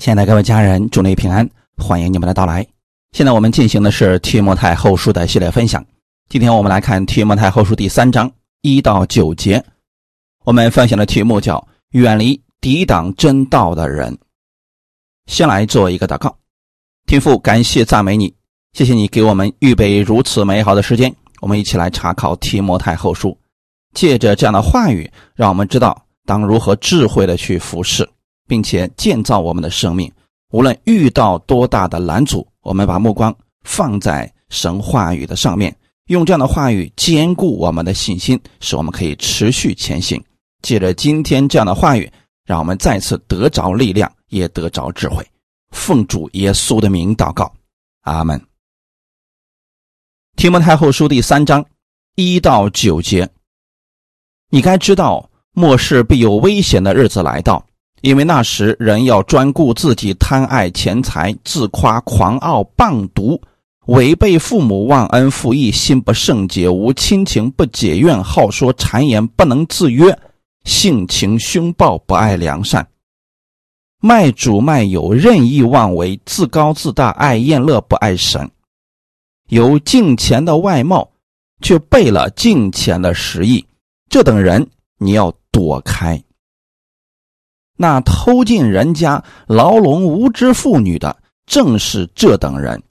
[0.00, 2.66] 亲爱的各位家人，祝你平安，欢迎你们的到来。
[3.12, 5.84] 现在我们进行的是提摩太后书的系列分享。
[6.30, 8.32] 今天我们来看提摩太后书第三章
[8.62, 9.62] 一到九节。
[10.46, 14.16] 我们分享的题目叫“远离抵挡真道的人”。
[15.28, 16.34] 先来做一个祷告，
[17.04, 18.32] 天父，感谢赞美你，
[18.72, 21.14] 谢谢你给我们预备如此美好的时间。
[21.42, 23.36] 我们一起来查考提摩太后书，
[23.92, 28.08] 借着这样的话语，让我们知道当如何智慧的去服侍。
[28.50, 30.10] 并且建造我们的生命，
[30.50, 33.32] 无论遇到多大的拦阻，我们把目光
[33.62, 35.72] 放在神话语的上面，
[36.08, 40.20] 用这样的话语坚固我们的信心，使我们可以持续前行。
[40.62, 42.10] 借着今天这样的话语，
[42.44, 45.24] 让我们再次得着力量，也得着智慧。
[45.70, 47.54] 奉主耶稣的名祷告，
[48.00, 48.44] 阿门。
[50.34, 51.64] 提摩太后书第三章
[52.16, 53.28] 一到九节，
[54.48, 57.64] 你该知道末世必有危险的日子来到。
[58.00, 63.40] 因为那时人要专顾自己，贪爱钱财，自夸狂傲，棒毒，
[63.86, 70.18] 违背父母，忘恩负义，心不圣洁，无亲情，不解怨，好说谗言，不能自约，
[70.64, 72.88] 性情凶暴，不爱良善，
[74.00, 78.50] 卖主卖友，任意妄为，自高自大，爱厌乐，不爱神，
[79.48, 81.10] 有敬钱的外貌，
[81.60, 83.62] 却背了敬钱的实意，
[84.08, 84.66] 这等人
[84.96, 86.22] 你要躲开。
[87.82, 92.82] 那偷进人家牢笼无知妇女的，正是这等人。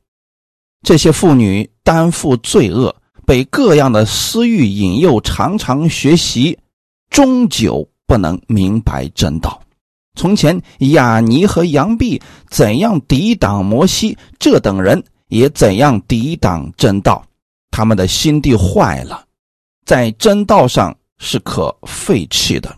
[0.81, 6.57] 这些妇女担负罪恶，被各样的私欲引诱，常常学习，
[7.11, 9.61] 终究不能明白真道。
[10.15, 17.23] 从前亚尼和杨毕怎样抵挡摩西，这等人也怎样抵挡真道。
[17.69, 19.23] 他们的心地坏了，
[19.85, 22.75] 在真道上是可废弃的。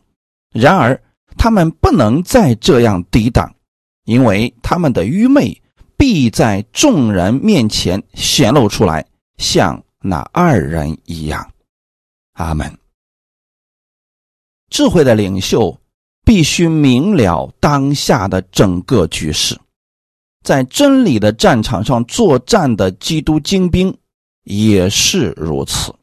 [0.53, 1.01] 然而。
[1.37, 3.55] 他们不能再这样抵挡，
[4.05, 5.61] 因为他们的愚昧
[5.97, 9.05] 必在众人面前显露出来，
[9.37, 11.51] 像那二人一样。
[12.33, 12.77] 阿门。
[14.69, 15.77] 智慧的领袖
[16.23, 19.59] 必须明了当下的整个局势，
[20.43, 23.95] 在真理的战场上作战的基督精兵
[24.43, 25.93] 也是如此。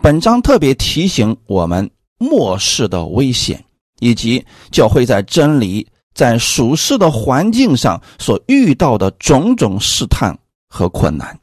[0.00, 3.64] 本章特别提醒我们末世的危险。
[4.00, 10.36] 以及教会在真理、在属世的环境上所遇到的种种试探
[10.68, 11.38] 和困难。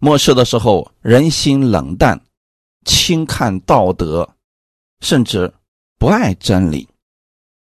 [0.00, 2.20] 末世的时候，人心冷淡，
[2.84, 4.28] 轻看道德，
[5.00, 5.52] 甚至
[5.98, 6.88] 不爱真理。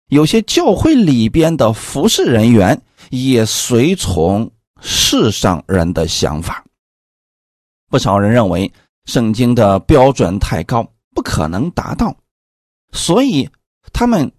[0.08, 4.50] 有些教会里边的服侍人员也随从
[4.80, 6.64] 世上人的想法。
[7.90, 8.72] 不少人认为
[9.06, 12.16] 圣经的标准太高，不可能达到，
[12.92, 13.48] 所以。
[13.92, 14.30] 他们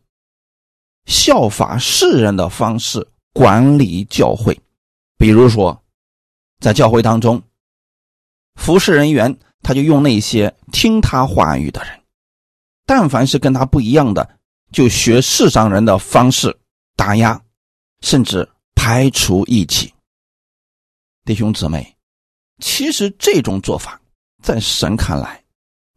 [1.05, 4.59] 效法世人的方式管理教会，
[5.17, 5.83] 比如说，
[6.59, 7.41] 在教会当中，
[8.55, 12.01] 服侍人员他就用那些听他话语的人，
[12.85, 14.39] 但凡是跟他不一样的，
[14.71, 16.57] 就学世上人的方式
[16.95, 17.41] 打压，
[18.01, 19.93] 甚至排除异己。
[21.25, 21.95] 弟兄姊妹，
[22.59, 23.99] 其实这种做法
[24.41, 25.43] 在神看来，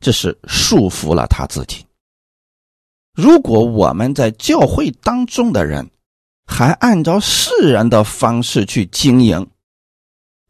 [0.00, 1.86] 这是束缚了他自己。
[3.16, 5.88] 如果我们在教会当中的人
[6.47, 9.44] 还按照世人的方式去经营、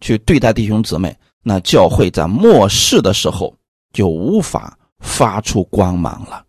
[0.00, 3.56] 去对待弟兄姊妹，那教会在末世的时候
[3.93, 6.44] 就无法发出光芒了。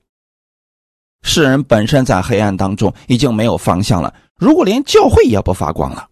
[1.22, 6.10] 世人本身在黑暗当中已经没有方向了，如果连教会也不发光了，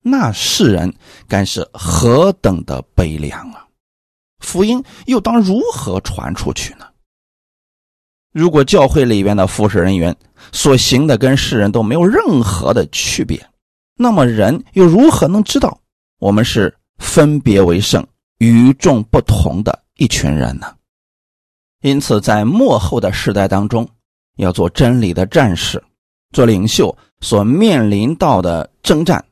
[0.00, 0.90] 那世人
[1.28, 3.68] 该是何等的悲凉啊！
[4.38, 6.86] 福音又当如何传出去呢？
[8.32, 10.16] 如果教会里边的服侍人员
[10.52, 13.46] 所行的跟世人都没有任何的区别，
[13.94, 15.78] 那么人又如何能知道
[16.18, 18.04] 我们是分别为圣、
[18.38, 20.74] 与众不同的一群人呢？
[21.82, 23.86] 因此，在末后的时代当中，
[24.36, 25.82] 要做真理的战士、
[26.32, 29.22] 做领袖，所面临到的征战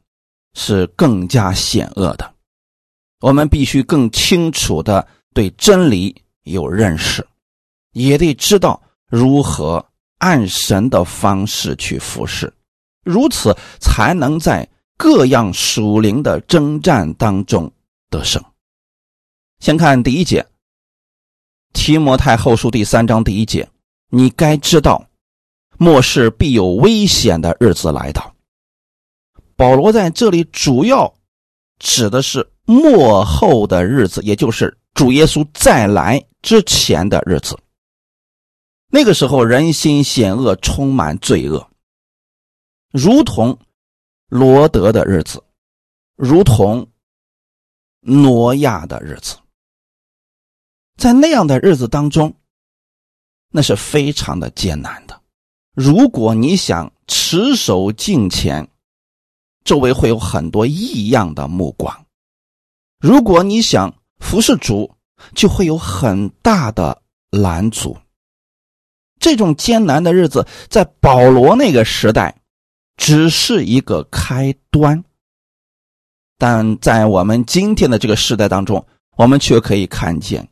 [0.55, 2.35] 是更加险恶的。
[3.21, 7.27] 我们必须更清楚的对真理有认识，
[7.93, 8.79] 也得知道。
[9.11, 9.85] 如何
[10.19, 12.51] 按神的方式去服侍，
[13.05, 14.67] 如此才能在
[14.97, 17.71] 各样属灵的征战当中
[18.09, 18.43] 得胜。
[19.59, 20.41] 先看第一节，
[21.73, 23.69] 《提摩太后书》第三章第一节，
[24.11, 25.05] 你该知道，
[25.77, 28.35] 末世必有危险的日子来到。
[29.57, 31.13] 保罗在这里主要
[31.79, 37.59] 指的是末后的日子，也就是主耶稣再来之前的日子。
[38.93, 41.71] 那个时候，人心险恶，充满罪恶。
[42.91, 43.57] 如同
[44.29, 45.45] 罗德的日子，
[46.17, 46.89] 如同
[48.01, 49.37] 挪亚的日子。
[50.97, 52.35] 在那样的日子当中，
[53.53, 55.23] 那是非常的艰难的。
[55.73, 58.69] 如果你想持守敬虔，
[59.65, 61.95] 周围会有很多异样的目光；
[62.99, 64.97] 如果你想服侍主，
[65.35, 67.01] 就会有很大的
[67.31, 67.97] 拦阻。
[69.21, 72.41] 这种艰难的日子，在保罗那个时代，
[72.97, 75.05] 只是一个开端；
[76.39, 78.85] 但在我们今天的这个时代当中，
[79.17, 80.49] 我们却可以看见。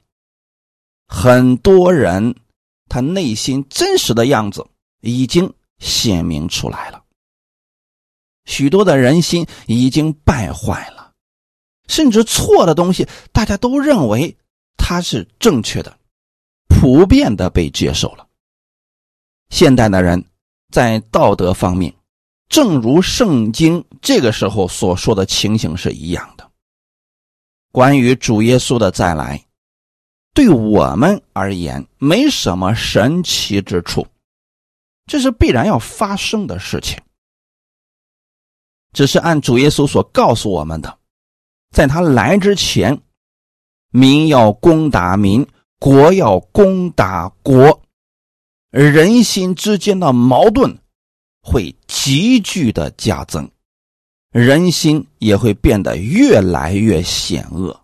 [1.06, 2.36] 很多人，
[2.88, 4.66] 他内心真实的样子
[5.00, 7.02] 已经显明出来了。
[8.44, 11.12] 许多的人心已经败坏了，
[11.86, 14.36] 甚至错的东西，大家都认为
[14.76, 15.98] 它是正确的，
[16.68, 18.27] 普遍的被接受了。
[19.50, 20.24] 现代的人
[20.70, 21.94] 在道德方面，
[22.48, 26.50] 正如圣经这个时候所说的情形是一样的。
[27.72, 29.44] 关于主耶稣的再来。
[30.34, 34.06] 对我们而言，没什么神奇之处，
[35.06, 36.96] 这是必然要发生的事情。
[38.92, 40.96] 只是按主耶稣所告诉我们的，
[41.72, 43.00] 在他来之前，
[43.90, 45.44] 民要攻打民，
[45.80, 47.82] 国要攻打国，
[48.70, 50.78] 人心之间的矛盾
[51.42, 53.50] 会急剧的加增，
[54.30, 57.80] 人心也会变得越来越险恶，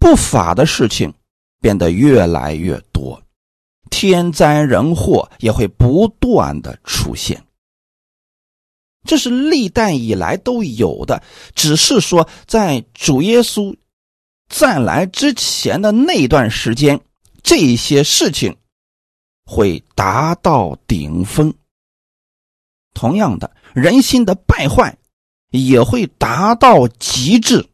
[0.00, 1.12] 不法的事情。
[1.60, 3.20] 变得越来越多，
[3.90, 7.42] 天灾人祸也会不断的出现。
[9.04, 11.20] 这是历代以来都有的，
[11.56, 13.74] 只是说在主耶稣
[14.48, 17.00] 再来之前的那段时间，
[17.42, 18.56] 这些事情
[19.48, 21.52] 会达到顶峰。
[22.92, 24.98] 同样的，人心的败坏
[25.50, 27.66] 也会达到极致，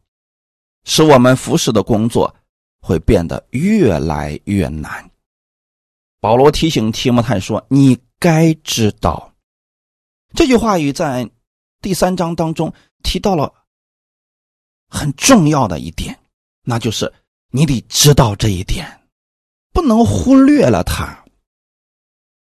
[0.85, 2.33] 使我们服侍的工作。
[2.87, 5.11] 会变得越来越难。
[6.21, 9.33] 保罗提醒提摩太说：“你该知道。”
[10.37, 11.27] 这句话语在
[11.81, 12.71] 第三章当中
[13.03, 13.51] 提到了
[14.91, 16.21] 很重要的一点，
[16.63, 17.11] 那就是
[17.53, 19.01] 你得知道这一点，
[19.73, 21.24] 不能忽略了它。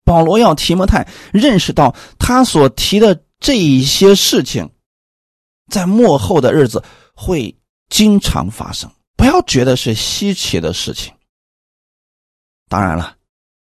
[0.04, 4.68] 保罗要提摩太认识到，他所提的这一些事情，
[5.70, 6.82] 在末后的日子
[7.14, 7.56] 会
[7.88, 8.90] 经常发生。
[9.16, 11.12] 不要觉得是稀奇的事情。
[12.68, 13.14] 当然了，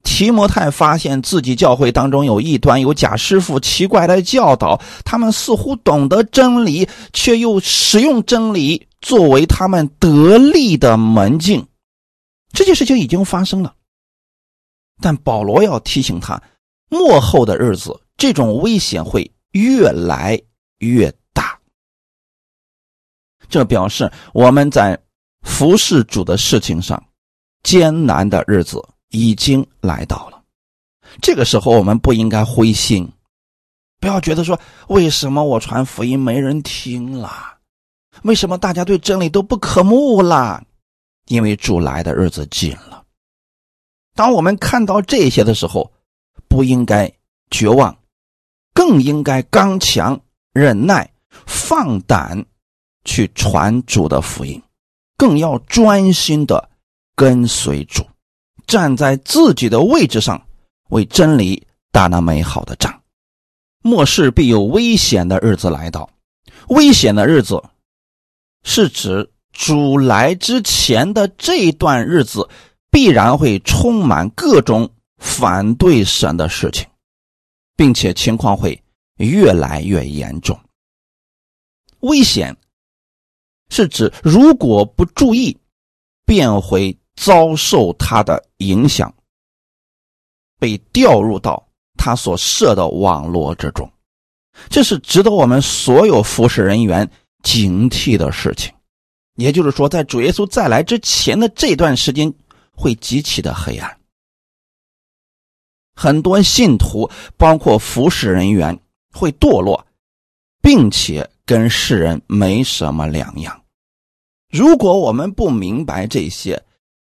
[0.03, 11.65] 提摩太发现自己教会当中有异端，有假师傅奇怪的教导，他们似乎懂得真理，却又使用真理作为他们得利的门径。
[12.53, 13.76] 这件事情已经发生了，
[15.01, 16.43] 但保罗要提醒他，
[16.89, 20.41] 末后的日子，这种危险会越来
[20.79, 21.59] 越大。
[23.49, 25.01] 这表示我们在。
[25.43, 27.01] 服侍主的事情上，
[27.63, 30.43] 艰难的日子已经来到了。
[31.23, 33.09] 这个时候，我们不应该灰心，
[34.01, 34.59] 不要觉得说
[34.89, 37.59] 为什么我传福音没人听了，
[38.25, 40.61] 为什么大家对真理都不可慕了？
[41.29, 42.96] 因为主来的日子近了。
[44.17, 45.93] 当我们看到这些的时候，
[46.49, 47.13] 不应该
[47.51, 47.97] 绝望，
[48.75, 50.19] 更应该刚强、
[50.53, 51.09] 忍耐、
[51.47, 52.45] 放胆
[53.05, 54.61] 去传主的福音。
[55.19, 56.69] 更要专心的
[57.15, 58.05] 跟随主，
[58.67, 60.47] 站在自己的位置上，
[60.91, 63.01] 为真理打那美好的仗。
[63.83, 66.11] 末世必有危险的日子来到，
[66.69, 67.63] 危险的日子
[68.63, 72.47] 是指主来之前的这段日子，
[72.97, 74.89] 必然会充满各种
[75.19, 76.87] 反对神的事情，
[77.77, 78.83] 并且情况会
[79.19, 80.59] 越来越严重。
[82.01, 82.57] 危险。
[83.69, 85.59] 是指如果不注意，
[86.25, 89.15] 便会遭受他的影响，
[90.59, 93.87] 被掉入到他所设的网络之中。
[94.71, 97.07] 这是值得我们所有服侍人员
[97.43, 98.73] 警惕的事情。
[99.35, 102.33] 也就是说，在主耶稣再来之前的这段时间，
[102.77, 103.99] 会极其的黑暗。
[105.95, 108.79] 很多信徒，包括服侍人员，
[109.13, 109.87] 会堕落，
[110.61, 111.29] 并且。
[111.49, 113.63] 跟世人没什么两样。
[114.51, 116.61] 如果我们不明白这些，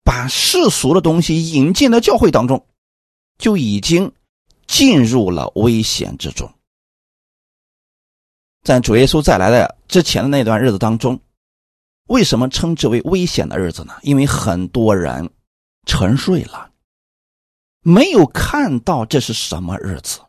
[0.04, 2.64] 把世俗的东西引进了教会当中，
[3.38, 4.12] 就已经
[4.68, 6.48] 进入了危险之中。
[8.62, 11.18] 在主耶稣再来的之前的那段日子当中，
[12.06, 13.94] 为什么称之为危险的日子呢？
[14.02, 15.28] 因为很多人
[15.86, 16.70] 沉睡了，
[17.82, 20.20] 没有看到这是什么日子。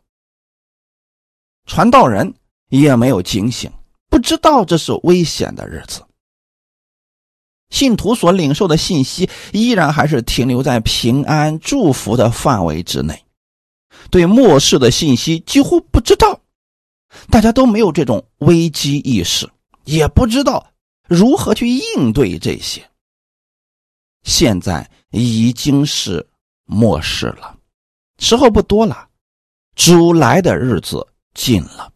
[1.66, 2.34] 传道人
[2.68, 3.70] 也没有警醒，
[4.08, 6.02] 不知道这是危险的日子。
[7.70, 13.24] 信徒所领受的信息依然还是停留在平安祝福的范围之内，
[14.10, 16.40] 对末世的信息几乎不知道，
[17.30, 19.50] 大家都没有这种危机意识，
[19.84, 20.66] 也不知道
[21.08, 22.86] 如何去应对这些。
[24.22, 26.26] 现在已经是
[26.64, 27.58] 末世了，
[28.18, 29.08] 时候不多了，
[29.74, 31.92] 主来的日子近了。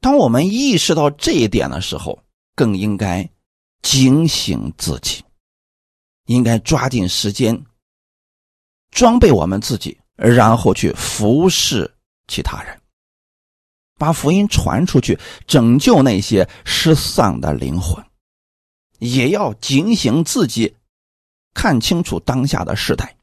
[0.00, 2.22] 当我们意识到这一点的时候，
[2.54, 3.28] 更应该。
[3.82, 5.24] 警醒自己，
[6.26, 7.60] 应该抓紧时间
[8.92, 11.92] 装备我们自己，然后去服侍
[12.28, 12.80] 其他人，
[13.98, 18.00] 把福音传出去，拯救那些失丧的灵魂。
[19.02, 20.76] 也要警醒自己，
[21.54, 23.16] 看清楚当下的时代，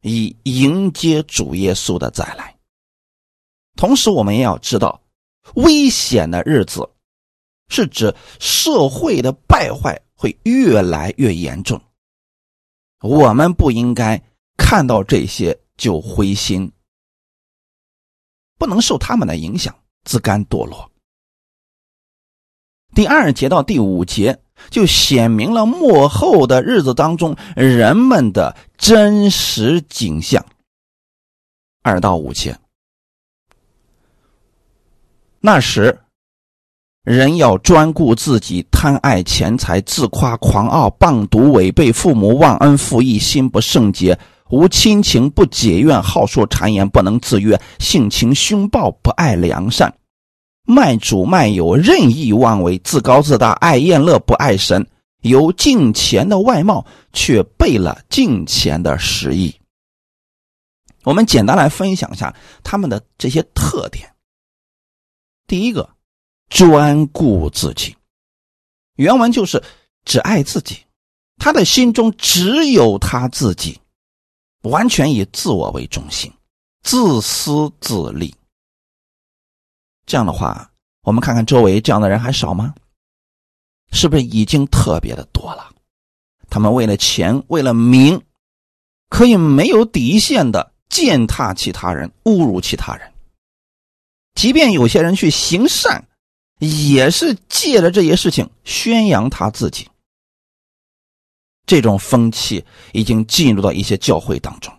[0.00, 2.56] 以迎接主耶稣的再来。
[3.76, 5.02] 同时，我们也要知道，
[5.54, 6.88] 危险的日子。
[7.68, 11.80] 是指社会的败坏会越来越严重，
[13.00, 14.22] 我们不应该
[14.58, 16.70] 看到这些就灰心，
[18.58, 20.90] 不能受他们的影响自甘堕落。
[22.94, 30.44] 第二节到第五节就显明了幕后的日子当中人们的真实景象。
[31.82, 32.56] 二到五节，
[35.40, 35.98] 那时。
[37.04, 44.16] 人要专顾自己，贪爱钱财，自夸狂傲，棒毒，违背父母，忘恩负义，心不圣洁，
[44.50, 49.92] 无亲情，不解怨，好说谗言，不能自约，性情凶暴，不爱良善，
[50.64, 54.86] 卖主卖友，任意妄为，自高自大，爱厌乐，不爱神，
[55.22, 59.54] 有敬钱的外貌，却背了敬钱的实意。
[61.04, 64.12] 我们简单来分享一下他们的这些特点。
[65.46, 65.88] 第一个。
[66.54, 67.96] 专顾自己，
[68.96, 69.62] 原文就是
[70.04, 70.76] 只爱自己，
[71.38, 73.80] 他的心中只有他自己，
[74.64, 76.30] 完全以自我为中心，
[76.82, 78.34] 自私自利。
[80.06, 80.70] 这样的话，
[81.02, 82.74] 我们看看周围这样的人还少吗？
[83.90, 85.70] 是不是已经特别的多了？
[86.48, 88.22] 他们为了钱，为了名，
[89.08, 93.12] 可以没有底线的践踏其他人，侮辱其他人，
[94.34, 96.06] 即便有些人去行善。
[96.64, 99.88] 也是借着这些事情宣扬他自己。
[101.66, 104.72] 这种风气已经进入到一些教会当中，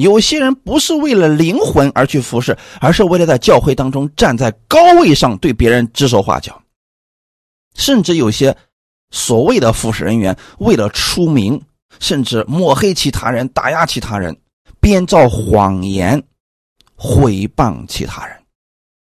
[0.00, 6.60] 有些人不是为了灵魂而去服侍，而是为了在教会当中站在高位上对别人指手画脚，
[7.74, 8.56] 甚至有些
[9.10, 11.60] 所谓的服侍人员为了出名，
[11.98, 14.36] 甚至抹黑其他人、打压其他人、
[14.80, 16.22] 编造谎言、
[16.94, 18.36] 毁谤其他人。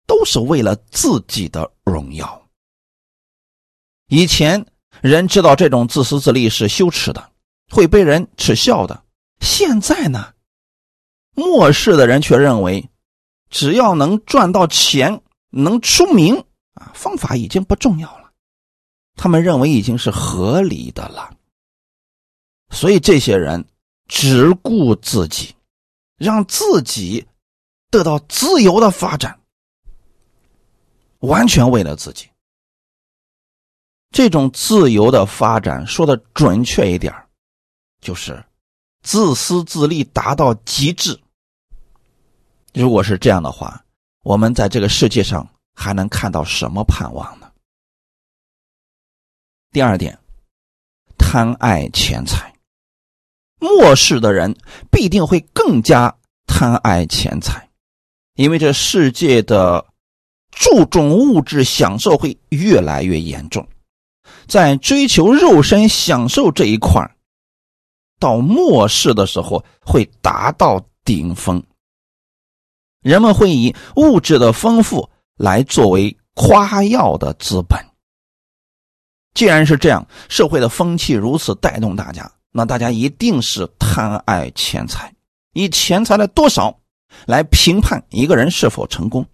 [0.09, 2.43] 都是为了自己的荣耀。
[4.09, 4.65] 以前
[5.03, 7.31] 人知道这种自私自利是羞耻的，
[7.71, 9.03] 会被人耻笑的。
[9.41, 10.33] 现在呢，
[11.39, 12.91] 末世的人却认为，
[13.49, 18.33] 只要能赚到钱、能出名啊，方法已经不重要了。
[19.15, 21.33] 他们认为已经是合理的了。
[22.71, 23.65] 所以这些人
[24.09, 25.55] 只顾自己，
[26.17, 27.29] 让自己
[27.89, 29.39] 得到自由的发展。
[31.21, 32.29] 完全为了自己，
[34.11, 37.15] 这种自由的发展，说的准确一点
[38.01, 38.45] 就是
[39.03, 41.21] 自私自利达到极致。
[42.75, 43.85] 如果是这样的话，
[44.23, 47.51] 我们在这个世界上还能看到什么盼望呢？
[49.71, 50.19] 第二点，
[51.17, 52.55] 贪爱钱财，
[53.61, 54.57] 末世的人
[54.91, 57.69] 必定会更加贪爱钱财，
[58.35, 59.85] 因为这世界的。
[60.51, 63.69] 注重物质享受会越来越严重，
[64.49, 67.15] 在追求肉身享受这一块
[68.19, 71.63] 到末世的时候会达到顶峰。
[73.01, 77.79] 人们会以物质的丰富来作为夸耀的资本。
[79.35, 85.15] 既然是这样，社会的风气如此带动大家，那大家一定是贪爱钱财，
[85.53, 86.77] 以钱财的多少
[87.27, 89.25] 来评判一个人是否成功。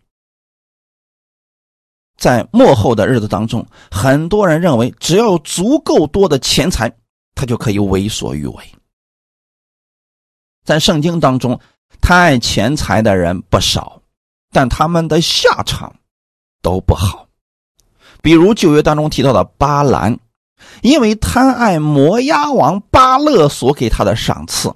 [2.16, 6.94] 在幕后的日子当中，很多人认为，只要有足够多的钱财，
[7.34, 8.74] 他就可以为所欲为。
[10.64, 11.58] 在圣经当中，
[12.00, 14.00] 贪爱钱财的人不少，
[14.52, 15.94] 但他们的下场
[16.62, 17.26] 都不好。
[18.22, 20.18] 比如旧约当中提到的巴兰，
[20.82, 24.72] 因为贪爱摩押王巴勒所给他的赏赐，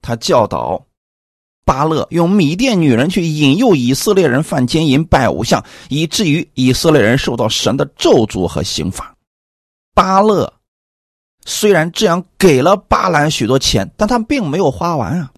[0.00, 0.86] 他教导
[1.64, 9.14] 巴勒用米甸女人去引诱以色列人犯奸淫、拜偶像，以至于以色列人受到神的咒诅和刑罚。
[9.94, 10.52] 巴勒
[11.44, 15.31] 虽然这样给了巴兰许多钱，但他并没有花完啊，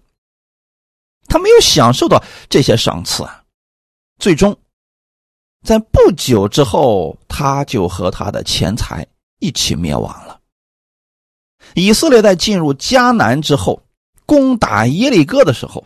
[1.35, 3.43] 他没有享受到这些赏赐啊。
[4.19, 4.57] 最终，
[5.65, 9.05] 在不久之后，他就和他的钱财
[9.39, 10.39] 一起灭亡了。
[11.73, 13.83] 以色列在进入迦南之后，
[14.25, 15.85] 攻打耶利哥的时候，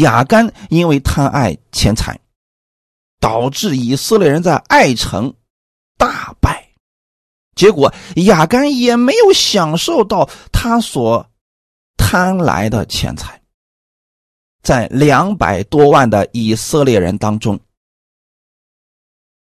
[0.00, 2.18] 亚干因为贪爱钱财，
[3.20, 5.32] 导致以色列人在爱城
[5.98, 6.68] 大败。
[7.54, 11.24] 结果亚干也没有享受到他所
[11.96, 13.39] 贪来的钱财。
[14.62, 17.58] 在两百多万的以色列人当中，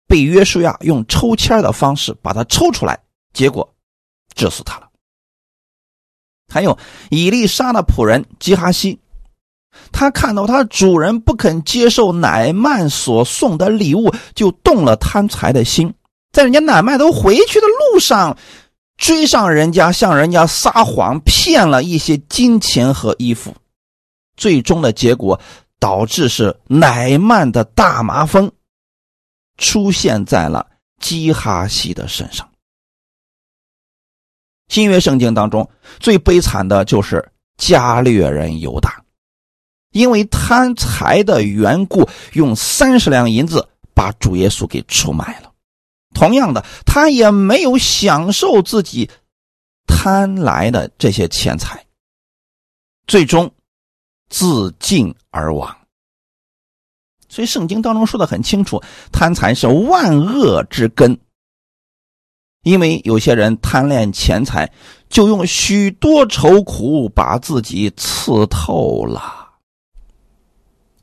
[0.07, 2.99] 被约书亚用抽签的方式把他抽出来，
[3.33, 3.75] 结果
[4.33, 4.87] 治死他了。
[6.51, 6.77] 还有
[7.09, 8.99] 以利沙的仆人基哈西，
[9.91, 15.93] 他看到他主人不肯接受乃曼所送的礼物，就动了贪财的心，
[16.31, 18.35] 在人家乃曼都回去的路上，
[18.97, 23.53] 追上人家，向人家撒谎，骗了一些金钱和衣服，
[24.39, 25.39] 最终的结果
[25.79, 28.51] 导致是乃曼的大麻风
[29.57, 30.65] 出现在了
[30.99, 32.49] 基哈西的身上。
[34.69, 35.69] 新约圣经当中
[35.99, 39.03] 最悲惨的就是加略人犹大，
[39.91, 45.51] 因为贪财的缘故，用三十两银子把主耶稣给出卖了。
[46.13, 49.09] 同样的，他也没有享受自己
[49.85, 51.85] 贪来的这些钱财，
[53.07, 53.51] 最终
[54.29, 55.75] 自尽而亡。
[57.27, 58.81] 所以圣经当中说的很清楚，
[59.11, 61.19] 贪财是万恶之根。
[62.63, 64.69] 因为有些人贪恋钱财，
[65.09, 69.47] 就用许多愁苦把自己刺透了。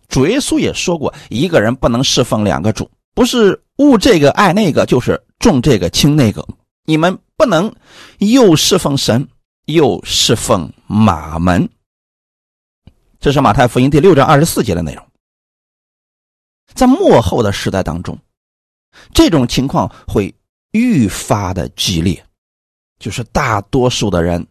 [0.09, 6.47] 主耶稣也说过，一个人不能侍奉两个主，不是误这个爱那个，就是重这个轻那个。
[6.85, 7.75] 你们不能
[8.19, 9.27] 又侍奉神，
[9.65, 11.69] 又侍奉马门。
[13.21, 15.07] 这是马太福音第六章二十四节的内容。
[16.75, 18.19] 在末后的时代当中，
[19.13, 20.35] 这种情况会。
[20.73, 22.23] 愈发的激烈，
[22.99, 24.47] 就是大多数的人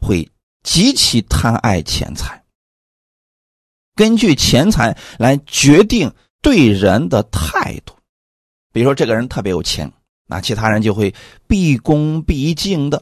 [0.00, 0.28] 会
[0.64, 2.42] 极其贪爱钱财，
[3.94, 7.94] 根据钱财来决定对人的态度。
[8.72, 9.92] 比如说，这个人特别有钱，
[10.26, 11.14] 那其他人就会
[11.46, 12.98] 毕恭毕敬的；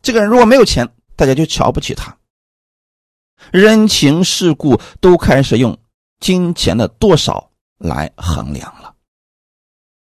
[0.00, 2.16] 这个人如果没有钱，大家就瞧不起他。
[3.52, 5.76] 人情世故都开始用
[6.20, 8.94] 金钱的多少来衡量了。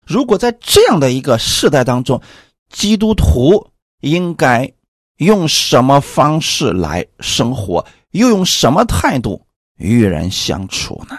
[0.05, 2.21] 如果在这样的一个时代当中，
[2.69, 3.71] 基督徒
[4.01, 4.71] 应该
[5.17, 9.45] 用什么方式来生活，又用什么态度
[9.77, 11.17] 与人相处呢？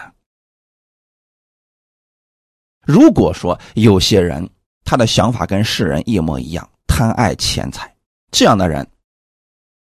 [2.85, 4.49] 如果说有些人
[4.83, 7.95] 他的想法跟世人一模一样，贪爱钱财，
[8.31, 8.85] 这样的人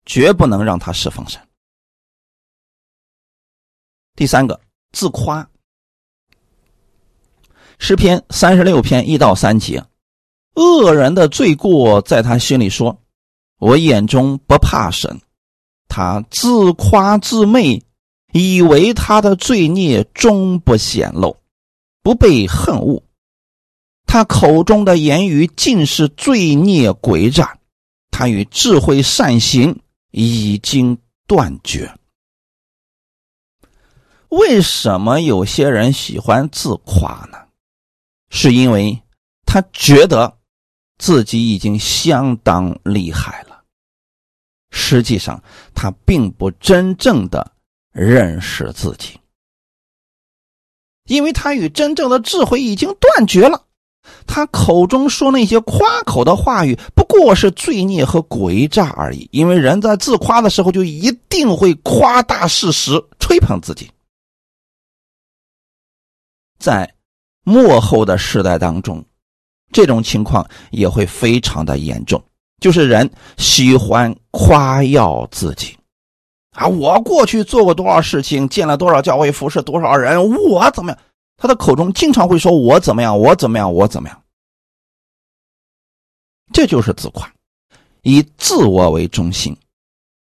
[0.06, 1.40] 绝不能让他侍奉神。
[4.18, 4.60] 第三个，
[4.94, 5.48] 自夸。
[7.78, 9.86] 诗篇三十六篇一到三节，
[10.56, 13.00] 恶人的罪过在他心里说
[13.62, 15.22] ：“我眼中不怕神。”
[15.88, 17.84] 他自夸自媚，
[18.34, 21.38] 以为他的罪孽终不显露，
[22.02, 23.04] 不被恨恶。
[24.08, 27.60] 他口中的言语尽是罪孽诡诈，
[28.10, 31.97] 他与智慧善行已经断绝。
[34.30, 37.38] 为什么有些人喜欢自夸呢？
[38.30, 39.02] 是因为
[39.46, 40.38] 他觉得
[40.98, 43.62] 自己已经相当厉害了，
[44.70, 45.42] 实际上
[45.74, 47.52] 他并不真正的
[47.94, 49.18] 认识自己，
[51.06, 53.64] 因为他与真正的智慧已经断绝了。
[54.26, 59.28] 他口中说那些夸口的话语，不过是罪孽和诡诈而已。
[59.32, 63.92] 因为人在自夸的时候，就一定会夸大事实，吹捧自己，
[66.60, 66.92] 在。
[67.50, 69.02] 幕后的时代当中，
[69.72, 72.22] 这种情况也会非常的严重。
[72.60, 75.78] 就是人喜欢夸耀自己，
[76.58, 81.00] 啊，我过去做过多少事情，见了多少教会，服侍多少人，我怎么样？
[81.38, 84.24] 他的口中经常会说我怎么样，我怎么样，我怎么样。
[86.52, 87.32] 这就是自夸，
[88.02, 89.56] 以自我为中心，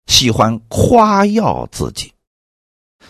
[0.08, 2.12] 喜欢夸耀自己。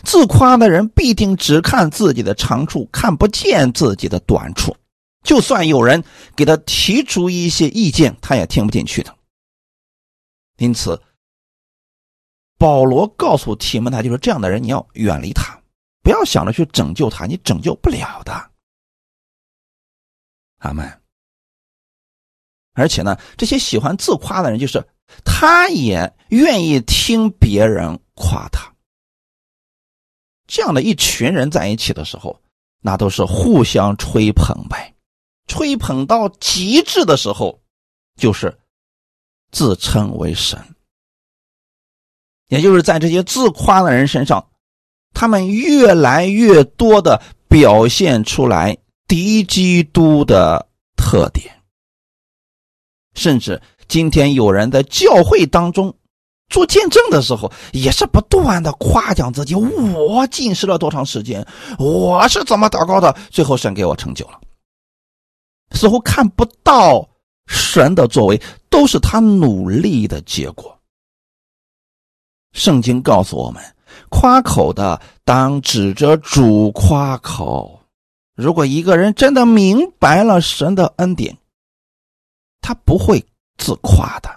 [0.06, 4.74] 自夸的人必定只看自己的长处，看不见自己的短处。
[5.24, 6.04] 就算有人
[6.36, 9.13] 给他提出一些意见，他也听不进去的。
[10.58, 11.02] 因此，
[12.58, 15.60] 保罗告诉提摩太，就是这样的人，你要远离他，
[16.04, 18.52] 不要想着去拯救他，你拯救不了的。
[20.60, 21.02] 阿门。
[22.74, 24.86] 而且呢，这些喜欢自夸的人，就是
[25.24, 28.74] 他也愿意听别人夸他。
[30.47, 32.39] 这样的一群人在一起的时候，
[32.81, 34.93] 那都是互相吹捧呗。
[35.47, 37.60] 吹捧到极致的时候，
[38.15, 38.58] 就是
[39.51, 40.60] 自称为神。
[42.47, 44.49] 也就是在这些自夸的人身上，
[45.13, 48.77] 他们越来越多的表现出来
[49.08, 51.63] 敌基督的特点。
[53.15, 55.95] 甚至今天有人在教会当中
[56.49, 61.45] 做见证的时候，也是不断的夸奖自己：我进食了多长时间，
[61.77, 64.39] 我是怎么祷告的，最后神给我成就了。
[65.71, 67.08] 似乎看不到
[67.47, 70.79] 神的作为，都是他努力的结果。
[72.53, 73.62] 圣经告诉我们，
[74.10, 77.81] 夸口的当指着主夸口。
[78.36, 81.38] 如果一个人真的明白了神的恩典，
[82.62, 83.25] 他不会
[83.58, 84.29] 自夸的，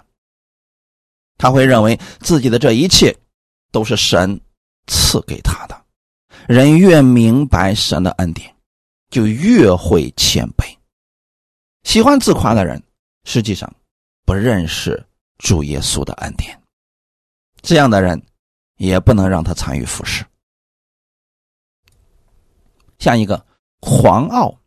[1.39, 3.17] 他会认为自己的这一切
[3.71, 4.39] 都是神
[4.85, 5.85] 赐给他的。
[6.47, 8.53] 人越明白神的恩典，
[9.09, 10.65] 就越会谦卑。
[11.83, 12.83] 喜欢自夸的人，
[13.23, 13.71] 实际上
[14.25, 15.03] 不认识
[15.37, 16.59] 主耶稣的恩典。
[17.61, 18.21] 这样的人，
[18.77, 20.25] 也不能让他参与服侍。
[22.97, 23.45] 下一个，
[23.79, 24.59] 狂傲。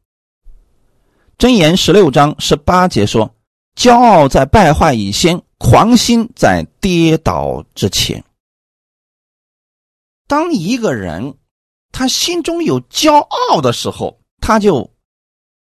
[1.36, 3.34] 箴言十六章十八节说
[3.74, 8.22] ：“骄傲在败坏以先，狂心在跌倒之前。”
[10.26, 11.36] 当一个人
[11.92, 14.90] 他心中有骄傲的时候，他就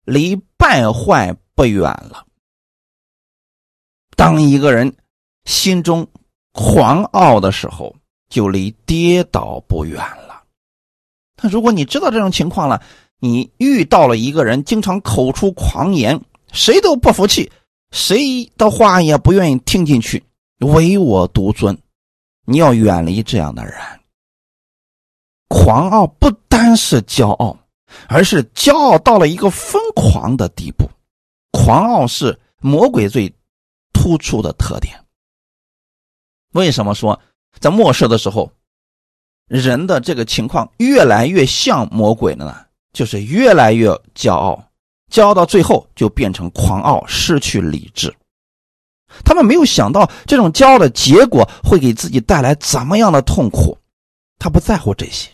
[0.05, 2.27] 离败坏不远了。
[4.15, 4.95] 当一个人
[5.45, 6.07] 心中，
[6.51, 7.95] 狂傲的时候，
[8.29, 10.43] 就离跌倒不远了。
[11.41, 12.83] 那如果你知道这种情况了，
[13.17, 16.21] 你遇到了一个人经常口出狂言，
[16.51, 17.51] 谁都不服气，
[17.91, 20.23] 谁的话也不愿意听进去，
[20.59, 21.77] 唯我独尊，
[22.45, 23.75] 你要远离这样的人。
[25.47, 27.57] 狂傲不单是骄傲，
[28.07, 30.89] 而是骄傲到了一个疯狂的地步。
[31.51, 33.33] 狂傲是魔鬼最
[33.91, 34.95] 突出的特点。
[36.53, 37.19] 为什么说
[37.59, 38.51] 在末世的时候，
[39.47, 42.65] 人的这个情况越来越像魔鬼了呢？
[42.93, 44.68] 就是越来越骄傲，
[45.09, 48.13] 骄傲到最后就变成狂傲，失去理智。
[49.25, 53.77] 他们没有想到这种骄傲的结果会给自己带来怎么样的痛苦，
[54.37, 55.29] 他不在乎这些。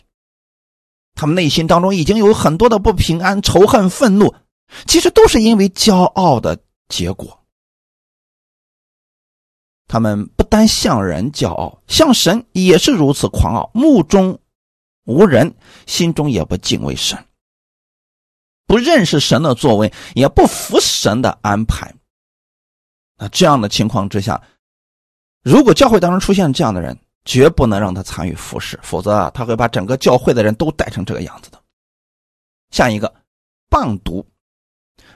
[1.14, 4.34] 他们内心当中已经有很多的不平安、仇恨、愤怒，
[4.86, 6.58] 其实都是因为骄傲的
[6.88, 7.38] 结果。
[9.88, 14.38] 他们不单向人骄傲，向神也是如此狂傲，目中
[15.04, 15.54] 无人，
[15.86, 17.16] 心中也不敬畏神，
[18.66, 21.94] 不认识神的作为，也不服神的安排。
[23.16, 24.42] 那这样的情况之下，
[25.42, 31.62] 如果教会当中出现这样的人，绝不能让他参与服侍，否则啊，他会把整个教会的人都带成这个样子的。
[32.70, 33.14] 下一个，
[33.70, 34.26] 谤读，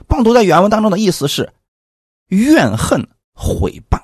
[0.07, 1.53] 谤读在原文当中的意思是
[2.27, 4.01] 怨恨、毁谤。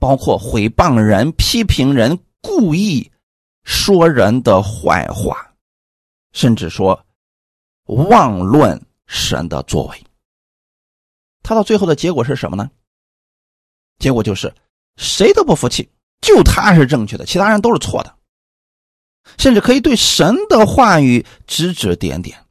[0.00, 3.10] 包括毁谤人、批评人、故意
[3.64, 5.52] 说人的坏话，
[6.32, 7.04] 甚至说
[7.88, 10.04] 妄论神的作为。
[11.42, 12.70] 他到最后的结果是什么呢？
[13.98, 14.54] 结果就是
[14.96, 15.88] 谁都不服气，
[16.20, 18.14] 就他是正确的，其他人都是错的，
[19.38, 22.44] 甚至可以对神的话语指指点点。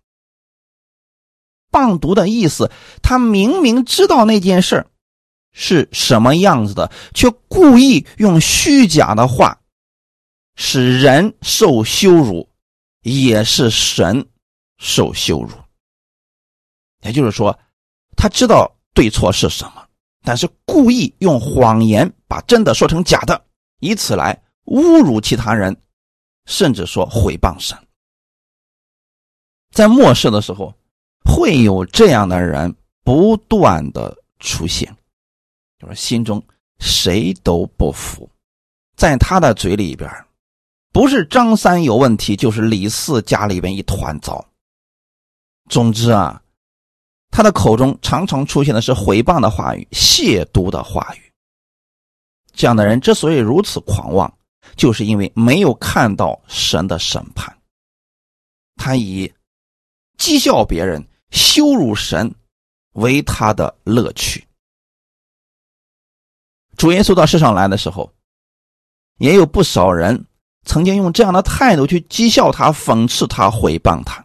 [1.72, 2.72] 谤读的意思，
[3.04, 4.88] 他明明知道那件事
[5.52, 9.62] 是什么样子的，却故意用虚假的话，
[10.56, 12.50] 使人受羞辱，
[13.02, 14.28] 也是神
[14.78, 15.52] 受羞辱。
[17.02, 17.58] 也就是说，
[18.16, 19.88] 他知道对错是什么，
[20.24, 23.46] 但是故意用谎言把真的说成假的，
[23.80, 25.76] 以此来侮辱其他人，
[26.46, 27.78] 甚至说毁谤神。
[29.72, 30.74] 在末世的时候，
[31.24, 34.94] 会有这样的人不断的出现。
[35.80, 36.44] 就是心中
[36.80, 38.28] 谁都不服，
[38.96, 40.10] 在他的嘴里边，
[40.92, 44.44] 不是张三有问题，就是李四家里边一团糟。
[45.70, 46.42] 总之啊，
[47.30, 51.32] 他的口中常常出现的是毁谤的话语、亵渎的话语。
[52.54, 54.38] 这样的人之所以如此狂妄，
[54.76, 57.56] 就是因为没有看到神的审判。
[58.76, 59.32] 他以
[60.18, 62.34] 讥笑别人、羞辱神
[62.94, 64.48] 为他的乐趣。
[66.78, 68.12] 主耶稣到世上来的时候，
[69.18, 70.26] 也有不少人
[70.66, 74.24] 曾经用这样的态度去讥笑他、讽刺他、毁谤他。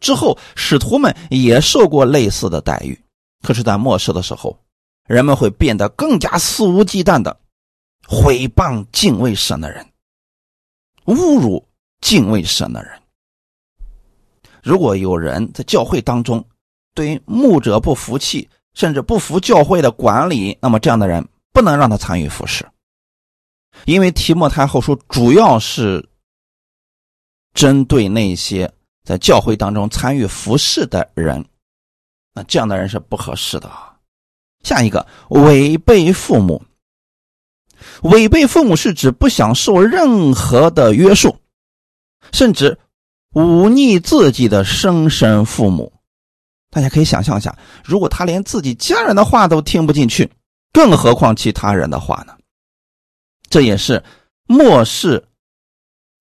[0.00, 2.98] 之后，使徒们也受过类似的待遇。
[3.42, 4.58] 可是，在末世的时候，
[5.06, 7.38] 人们会变得更加肆无忌惮的
[8.06, 9.86] 毁谤敬畏神的人，
[11.04, 11.66] 侮辱
[12.00, 12.92] 敬畏神的人。
[14.62, 16.42] 如果有人在教会当中
[16.94, 22.66] 对于牧者不服气，甚至不服教会的管理，那么这样的人不能让他参与服侍，
[23.84, 26.08] 因为提莫太后书主要是
[27.52, 28.72] 针对那些
[29.04, 31.44] 在教会当中参与服侍的人，
[32.32, 33.70] 那这样的人是不合适的。
[34.62, 36.62] 下一个，违背父母，
[38.02, 41.36] 违背父母是指不想受任何的约束，
[42.32, 42.78] 甚至。
[43.34, 45.92] 忤逆自己的生身父母，
[46.70, 50.30] 大家可以想象一下，如果他连自己家人的话都听不进去，
[50.72, 52.36] 更何况其他人的话呢？
[53.50, 54.00] 这也是
[54.46, 55.20] 末世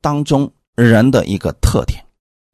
[0.01, 2.03] 当中人的一个特点，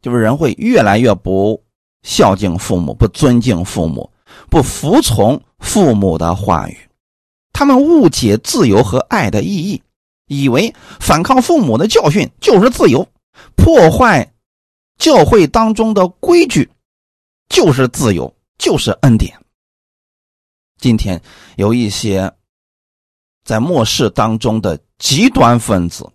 [0.01, 1.62] 就是人会越来越不
[2.03, 4.12] 孝敬父母，不尊敬父母，
[4.49, 6.77] 不服从父母的话语。
[7.51, 9.81] 他们误解自由和爱的意义，
[10.27, 13.07] 以为反抗父母的教训就是自由，
[13.55, 14.31] 破坏。
[14.97, 16.69] 教会当中的规矩
[17.47, 19.33] 就是自由，就是恩典。
[20.77, 21.21] 今天
[21.55, 22.29] 有一些
[23.45, 26.05] 在末世当中的极端分子，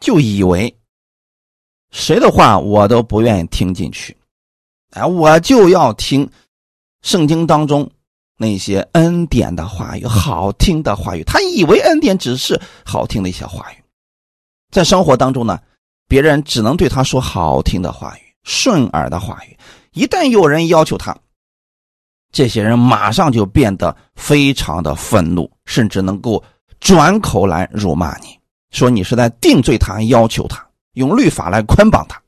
[0.00, 0.76] 就以为
[1.92, 4.16] 谁的话我都不愿意听进去，
[4.90, 6.28] 哎，我就要听
[7.02, 7.88] 圣经当中
[8.36, 11.22] 那些恩典的话语，好听的话语。
[11.22, 13.76] 他以为恩典只是好听的一些话语，
[14.70, 15.60] 在生活当中呢，
[16.08, 18.22] 别人只能对他说好听的话语。
[18.42, 19.56] 顺耳的话语，
[19.92, 21.16] 一旦有人要求他，
[22.32, 26.42] 这些人马上就变得非常的愤怒，甚至能够
[26.80, 28.36] 转口来辱骂你，
[28.72, 32.22] 说你是在定罪他，要求他用律法来捆绑他。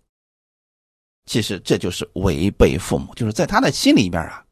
[1.27, 4.44] 其实这就是违背父母，就是在他的心里边啊，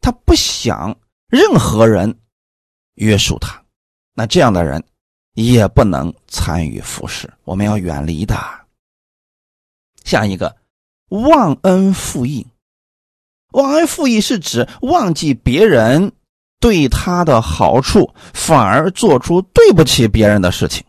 [0.00, 0.94] 他不想
[1.28, 2.18] 任何人
[2.96, 3.64] 约束他，
[4.14, 4.84] 那这样的人
[5.32, 8.36] 也不能参与服侍，我们要远离的。
[10.04, 10.54] 下一个，
[11.08, 12.46] 忘恩负义。
[13.52, 16.12] 忘恩负义是指忘记别人
[16.58, 20.84] 对他的好处，反而做出对不起别人的事情。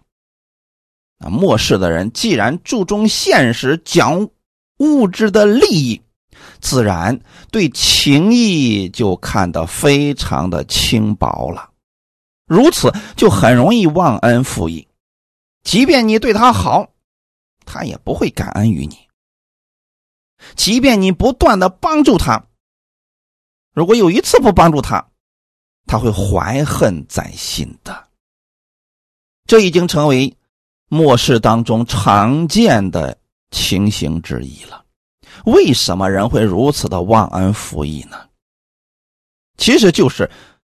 [1.24, 4.30] 啊，末世的人既然注重现实，讲
[4.78, 6.02] 物质的利益，
[6.60, 7.20] 自然
[7.52, 11.72] 对情义就看得非常的轻薄了。
[12.46, 14.88] 如此就很容易忘恩负义，
[15.64, 16.90] 即便你对他好。
[17.66, 19.08] 他也不会感恩于你，
[20.54, 22.46] 即便你不断的帮助他，
[23.74, 25.08] 如果有一次不帮助他，
[25.86, 28.10] 他会怀恨在心的。
[29.46, 30.36] 这已经成为
[30.90, 33.18] 末世当中常见的
[33.52, 34.84] 情形之一了。
[35.46, 38.18] 为什么人会如此的忘恩负义呢？
[39.58, 40.30] 其实就是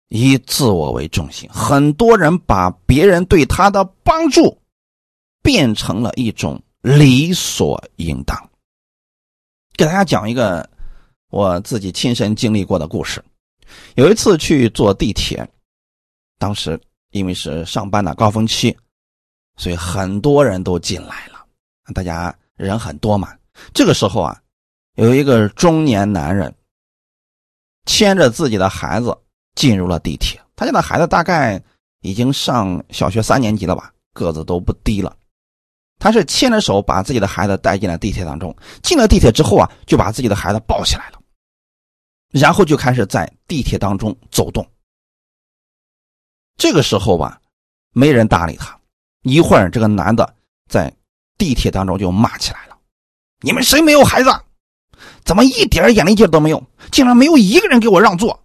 [0.08, 4.58] 以自我为中心，很多人把别人对他的帮助
[5.42, 6.62] 变成了一种。
[6.82, 8.50] 理所应当。
[9.76, 10.66] 给大家讲一个
[11.28, 13.22] 我自己亲身经历过的故事。
[13.96, 15.46] 有一次去坐地铁，
[16.38, 18.74] 当时因为是上班的高峰期，
[19.60, 21.44] 所以很多人都进来了。
[21.92, 23.36] 大家人很多嘛。
[23.74, 24.40] 这个时候啊，
[24.94, 26.52] 有一个中年男人
[27.84, 29.14] 牵着自己的孩子
[29.54, 30.40] 进入了地铁。
[30.56, 31.62] 他家的孩子大概
[32.00, 35.14] 已经上小学三年级了吧，个子都不低了。
[35.98, 41.20] 他是牵着手把自己的孩子带进了地铁当中，进了地铁之后啊，就把自己的孩子抱起来了，
[42.30, 44.66] 然后就开始在地铁当中走动。
[46.56, 47.38] 这个时候吧，
[47.92, 48.79] 没人搭理他。
[49.22, 50.34] 一会儿，这个男的
[50.68, 50.92] 在
[51.36, 52.78] 地铁当中就骂起来了
[53.40, 54.30] ：“你们谁没有孩子？
[55.24, 56.62] 怎么一点眼力劲都没有？
[56.90, 58.44] 竟然没有一个人给我让座！”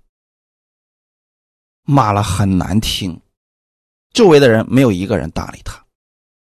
[1.84, 3.22] 骂了很难听，
[4.12, 5.86] 周围的人没有一个人搭理他。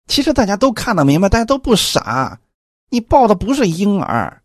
[0.07, 2.39] 其实大家都看得明白，大家都不傻。
[2.89, 4.41] 你抱的不是婴儿，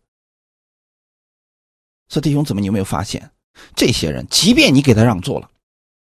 [2.07, 3.31] 所以弟兄姊妹，你有没有发现，
[3.75, 5.49] 这些人即便你给他让座了，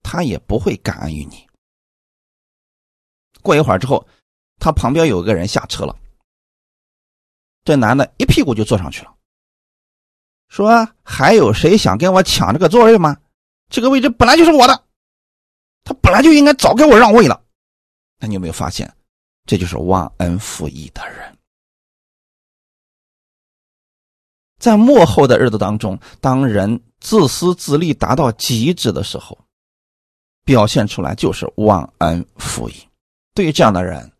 [0.03, 1.47] 他也不会感恩于你。
[3.45, 4.05] 过一会儿之后，
[4.59, 5.95] 他旁边有个人下车了，
[7.63, 9.15] 这男的一屁股就坐上去了，
[10.49, 13.17] 说：“还有谁想跟我抢这个座位吗？
[13.69, 14.83] 这个位置本来就是我的，
[15.83, 17.41] 他本来就应该早给我让位了。”
[18.19, 18.91] 那你有没有发现？
[19.45, 21.37] 这就是忘恩负义的人，
[24.57, 29.37] 在幕后的日子当中，当人自私自利达到极致的时候，
[30.43, 32.75] 表现出来就是忘恩负义。
[33.35, 34.11] 对于这样的人，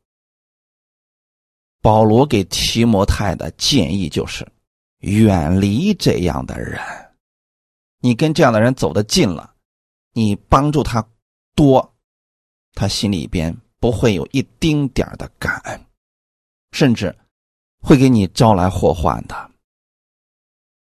[1.82, 4.46] 保罗给提摩太的建议就是
[5.00, 6.80] 远离这样的人。
[8.02, 9.56] 你跟这样的人走得近了，
[10.12, 11.04] 你帮助他
[11.56, 11.96] 多，
[12.74, 15.86] 他心里边不会有一丁点的感恩，
[16.74, 17.16] 甚至
[17.82, 19.52] 会给你招来祸患的。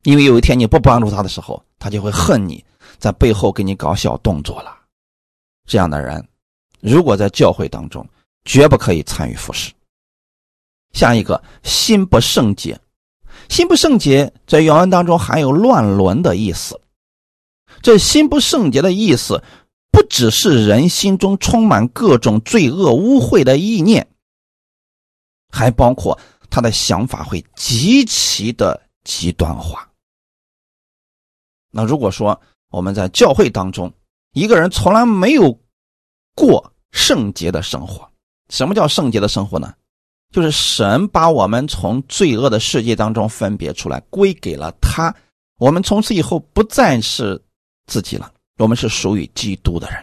[0.04, 2.64] 因为有一天你不帮助他的时候，他就会恨你，
[2.98, 4.80] 在背后给你搞小动作了。
[5.66, 6.24] 这样的人，
[6.80, 8.08] 如果在教会当中，
[8.44, 9.72] 绝不可以参与服侍。
[10.92, 12.80] 下一个心不圣洁，
[13.48, 16.80] 心不圣洁在原文当中含有乱伦的意思。
[17.80, 19.42] 这心不圣洁的意思，
[19.90, 24.06] 不只是人心中充满各种罪恶污秽的意念，
[25.50, 26.18] 还包括
[26.50, 29.88] 他的想法会极其的极端化。
[31.70, 33.90] 那如果说我们在教会当中，
[34.32, 35.58] 一个人从来没有
[36.34, 38.11] 过圣洁的生活，
[38.52, 39.72] 什么叫圣洁的生活呢？
[40.30, 45.14] 就是神把我们从罪恶的世界当中分别出来，归给了他。
[45.58, 47.42] 我们从此以后不再是
[47.86, 49.98] 自己了，我们是属于基督的人。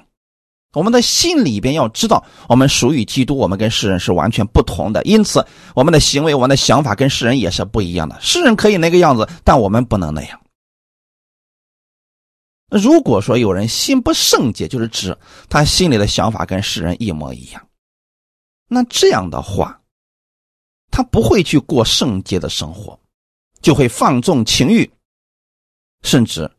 [0.74, 5.02] 我们的心里边要知道，我们属于基督，我们跟世人是完全不同的。
[5.04, 8.18] 因此，我们的行为、我们的想法跟世人也是不一样的。
[8.20, 10.40] 世人可以那个样子，但我们不能那样。
[12.72, 15.16] 如果说有人心不圣洁，就是指
[15.50, 17.66] 他心里的想法跟世人一模一样，
[18.70, 19.76] 那这样的话。
[20.92, 23.00] 他不会去过圣洁的生活，
[23.62, 24.92] 就会放纵情欲，
[26.02, 26.50] 甚至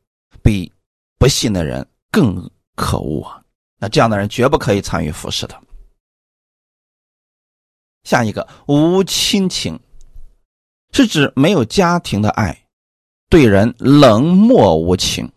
[0.40, 0.72] 比
[1.18, 3.42] 不信的人更可恶啊！
[3.76, 5.62] 那这样的人绝不可以参与服侍的。
[8.04, 9.78] 下一个无亲情，
[10.92, 12.56] 是指没有家庭的爱，
[13.28, 15.30] 对人冷漠无情。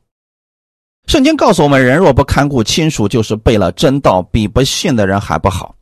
[1.08, 5.76] 圣经告诉我们，人若不看顾亲属，就是背了真道，比不信的人还不好。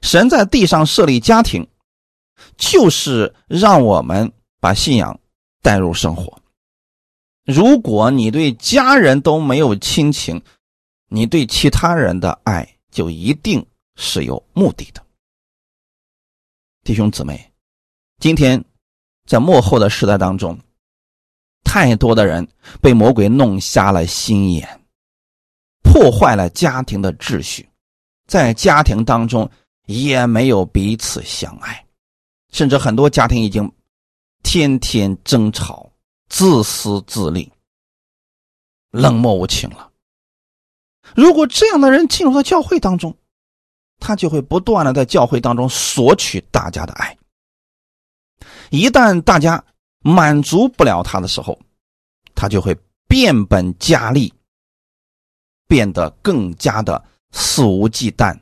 [0.00, 1.66] 神在地上设立家庭。
[2.56, 5.18] 就是让我们把信仰
[5.60, 6.40] 带入生活。
[7.44, 10.40] 如果你对家人都没有亲情，
[11.08, 13.64] 你对其他人的爱就一定
[13.96, 15.04] 是有目的的。
[16.84, 17.52] 弟兄姊妹，
[18.18, 18.64] 今天
[19.26, 20.56] 在幕后的时代当中，
[21.64, 22.46] 太多的人
[22.80, 24.80] 被魔鬼弄瞎了心眼，
[25.82, 27.68] 破坏了家庭的秩序，
[28.28, 29.50] 在家庭当中
[29.88, 31.84] 也没有彼此相爱。
[32.52, 33.70] 甚至很多家庭已经
[34.42, 35.90] 天天争吵、
[36.28, 37.50] 自私自利、
[38.90, 39.90] 冷漠无情了。
[41.14, 43.14] 如果这样的人进入到教会当中，
[43.98, 47.16] 他就会不断的在教会当中索取大家的爱。
[48.70, 49.62] 一旦大家
[50.00, 51.58] 满足不了他的时候，
[52.34, 54.32] 他就会变本加厉，
[55.66, 58.38] 变得更加的肆无忌惮，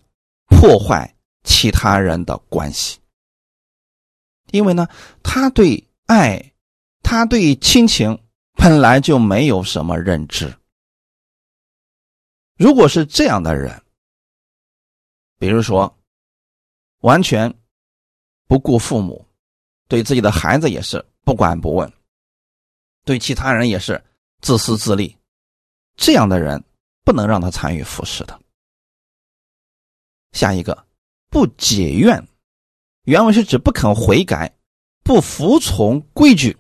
[0.49, 1.13] 破坏
[1.47, 2.99] 其他人的关系。
[4.51, 4.87] 因为呢，
[5.23, 6.53] 他对爱，
[7.03, 10.55] 他对亲情本来就没有什么认知。
[12.59, 13.83] 如果是这样的人，
[15.39, 15.99] 比如说
[17.01, 17.53] 完全
[18.47, 19.27] 不顾父母，
[19.89, 21.93] 对自己的孩子也是不管不问，
[23.05, 24.03] 对其他人也是
[24.41, 25.15] 自私自利，
[25.97, 26.63] 这样的人
[27.05, 28.41] 不能让他参与服侍的。
[30.33, 30.86] 下一个，
[31.37, 32.27] 不解怨。
[33.05, 34.51] 原文是指不肯悔改、
[35.05, 36.57] 不服从规矩，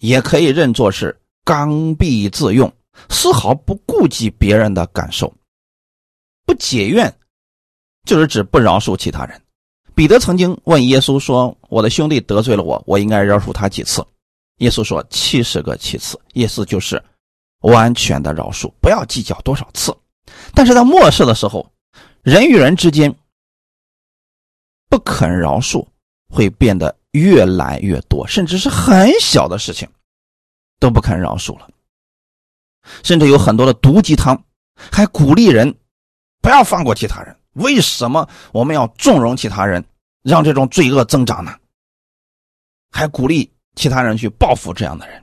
[0.00, 2.70] 也可以认作是刚愎自用，
[3.08, 5.32] 丝毫不顾及别人的感受。
[6.44, 7.10] 不解怨，
[8.04, 9.40] 就是指不饶恕其他人。
[9.94, 14.06] 彼得曾经问耶稣说：“我的兄弟得罪了我，我应该饶恕他几次？”
[14.60, 17.02] 耶稣说：“七十个七次。”意思就是
[17.60, 19.96] 完全的饶恕，不要计较多少次。
[20.52, 21.66] 但是在末世的时候，
[22.22, 23.10] 人与人之间。
[24.88, 25.86] 不肯饶恕，
[26.28, 29.88] 会变得越来越多，甚至是很小的事情
[30.78, 31.68] 都不肯饶恕了。
[33.02, 34.40] 甚至有很多的毒鸡汤，
[34.76, 35.74] 还鼓励人
[36.40, 37.36] 不要放过其他人。
[37.54, 39.84] 为什么我们要纵容其他人，
[40.22, 41.52] 让这种罪恶增长呢？
[42.92, 45.22] 还鼓励其他人去报复这样的人。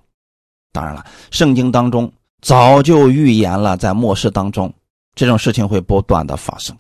[0.72, 2.12] 当然了，圣经当中
[2.42, 4.74] 早就预言了，在末世当中，
[5.16, 6.78] 这种事情会不断的发生。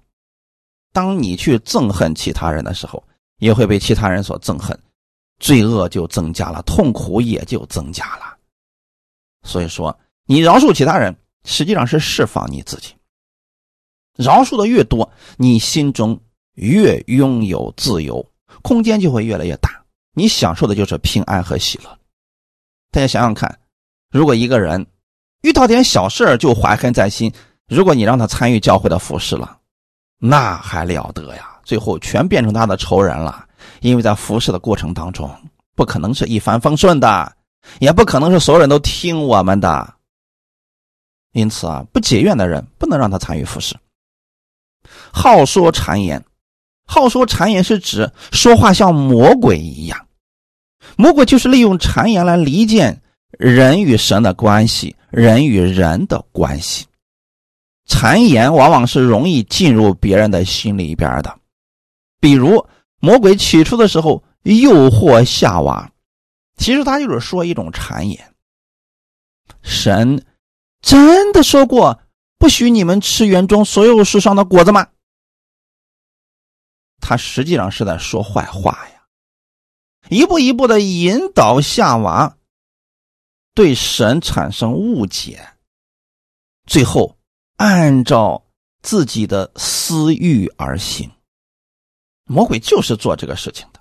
[0.93, 3.03] 当你去憎恨其他人的时候，
[3.39, 4.79] 也会被其他人所憎恨，
[5.39, 8.37] 罪恶就增加了，痛苦也就增加了。
[9.41, 11.13] 所以说，你饶恕其他人，
[11.43, 12.93] 实际上是释放你自己。
[14.15, 16.17] 饶恕的越多，你心中
[16.53, 18.23] 越拥有自由，
[18.61, 19.83] 空间就会越来越大，
[20.13, 21.99] 你享受的就是平安和喜乐。
[22.91, 23.59] 大家想想看，
[24.11, 24.85] 如果一个人
[25.41, 27.33] 遇到点小事就怀恨在心，
[27.67, 29.59] 如果你让他参与教会的服饰了。
[30.25, 31.49] 那还了得呀！
[31.65, 33.45] 最后全变成他的仇人了，
[33.81, 35.29] 因为在服侍的过程当中，
[35.75, 37.35] 不可能是一帆风顺的，
[37.79, 39.93] 也不可能是所有人都听我们的。
[41.33, 43.75] 因此啊，不结怨的人不能让他参与服侍。
[45.11, 46.23] 好说谗言，
[46.85, 50.07] 好说谗言是指说话像魔鬼一样，
[50.95, 53.01] 魔鬼就是利用谗言来离间
[53.31, 56.85] 人与神的关系，人与人的关系。
[57.87, 61.39] 谗言往往是容易进入别人的心里边的，
[62.19, 62.65] 比如
[62.99, 65.91] 魔鬼起初的时候诱惑夏娃，
[66.57, 68.33] 其实他就是说一种谗言。
[69.61, 70.25] 神
[70.81, 71.99] 真的说过
[72.37, 74.87] 不许你们吃园中所有树上的果子吗？
[76.99, 79.03] 他实际上是在说坏话呀，
[80.09, 82.37] 一步一步的引导夏娃
[83.53, 85.45] 对神产生误解，
[86.65, 87.17] 最后。
[87.63, 88.43] 按照
[88.81, 91.09] 自己的私欲而行，
[92.25, 93.79] 魔鬼就是做这个事情的。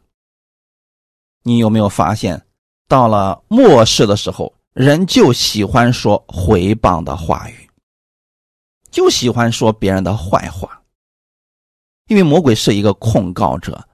[1.42, 2.46] 你有没有发现，
[2.86, 7.68] 到了末世的时候，人就喜欢说回谤的话语，
[8.92, 10.80] 就喜欢说别人的坏话，
[12.06, 13.84] 因为魔鬼是一个控告者，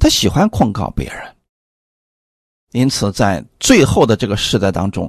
[0.00, 1.36] 他喜欢控告别人。
[2.72, 5.08] 因此，在最后的这个时代当中。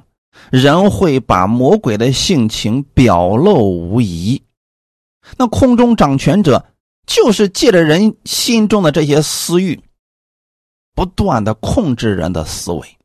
[0.52, 4.44] 人会把魔鬼的性情表露无遗，
[5.38, 6.66] 那空中掌权者
[7.06, 9.82] 就是借着人心中的这些私欲，
[10.96, 12.98] 不断的控制人的思维，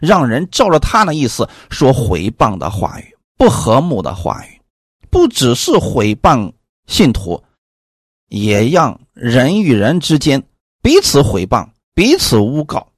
[0.00, 4.60] 让人照着他的意思说毁谤的话语、不和睦的话语，
[5.10, 6.52] 不只是毁谤
[6.86, 7.42] 信徒，
[8.28, 10.42] 也让人与人之间
[10.82, 12.92] 彼此毁谤、彼此诬告，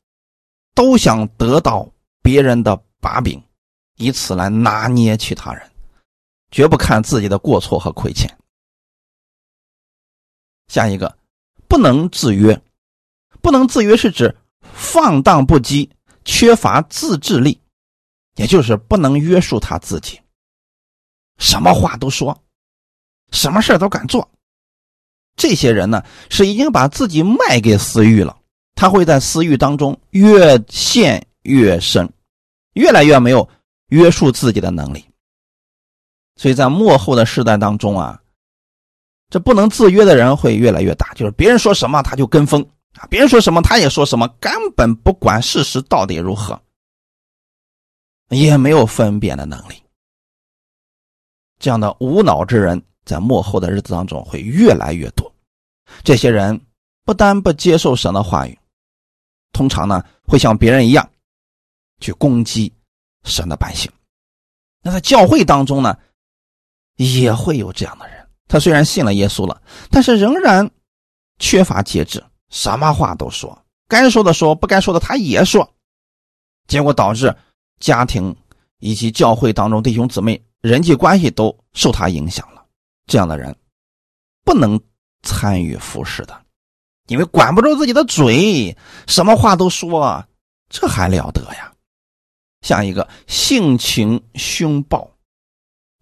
[0.74, 1.88] 都想得到。
[2.22, 3.42] 别人的把柄，
[3.96, 5.70] 以此来拿捏其他人，
[6.50, 8.36] 绝不看自己的过错和亏欠。
[10.68, 11.18] 下一个，
[11.66, 12.60] 不能自约，
[13.40, 14.36] 不能自约是指
[14.72, 15.90] 放荡不羁、
[16.24, 17.60] 缺乏自制力，
[18.36, 20.20] 也就是不能约束他自己，
[21.38, 22.40] 什么话都说，
[23.32, 24.30] 什么事都敢做。
[25.36, 28.38] 这些人呢，是已经把自己卖给私欲了，
[28.74, 31.26] 他会在私欲当中越陷。
[31.42, 32.10] 越深，
[32.74, 33.48] 越来越没有
[33.88, 35.04] 约束自己的能力。
[36.36, 38.20] 所以在幕后的时代当中啊，
[39.28, 46.60] 这不能自约的人会越来越大，就是别人说什么他就跟风啊，别人说什么他也说什么，根本不管事实到底如何，
[48.30, 49.74] 也没有分辨的能力。
[51.58, 55.30] 这样的无脑之人，在幕后的日子当中会越来越多。
[56.02, 56.58] 这些人
[57.04, 58.58] 不但不接受神的话语，
[59.52, 61.06] 通常呢会像别人一样。
[62.00, 62.72] 去攻击
[63.24, 63.90] 神的百姓，
[64.82, 65.96] 那在教会当中呢，
[66.96, 68.26] 也会有这样的人。
[68.48, 70.68] 他虽然信了耶稣了，但是仍然
[71.38, 75.72] 缺乏节制，什么话都说，该说的说，不该说的他也说，
[76.66, 77.34] 结果导致
[77.78, 78.34] 家庭
[78.78, 82.64] 以及教会当中弟兄姊妹人际关系都受他影响了。
[83.06, 83.54] 这样的人
[84.44, 84.80] 不能
[85.22, 86.44] 参与服侍的，
[87.08, 88.76] 因为管不住自己的嘴，
[89.06, 90.24] 什么话都说，
[90.68, 91.69] 这还了得呀！
[92.62, 95.10] 下一个性情凶暴，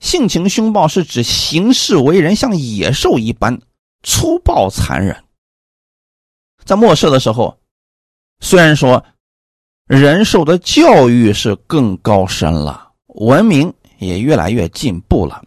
[0.01, 3.61] 性情凶暴是指行事为人像野兽一般
[4.03, 5.25] 粗暴残忍。
[6.65, 7.59] 在末世的时候，
[8.41, 9.05] 虽然说
[9.87, 15.43] 人受的教育是更高深了，文明也越来越进步了，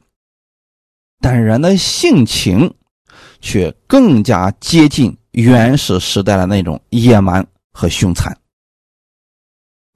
[1.19, 2.73] 但人的性情
[3.39, 8.35] 却更加接近原始时代的那种野蛮和凶残。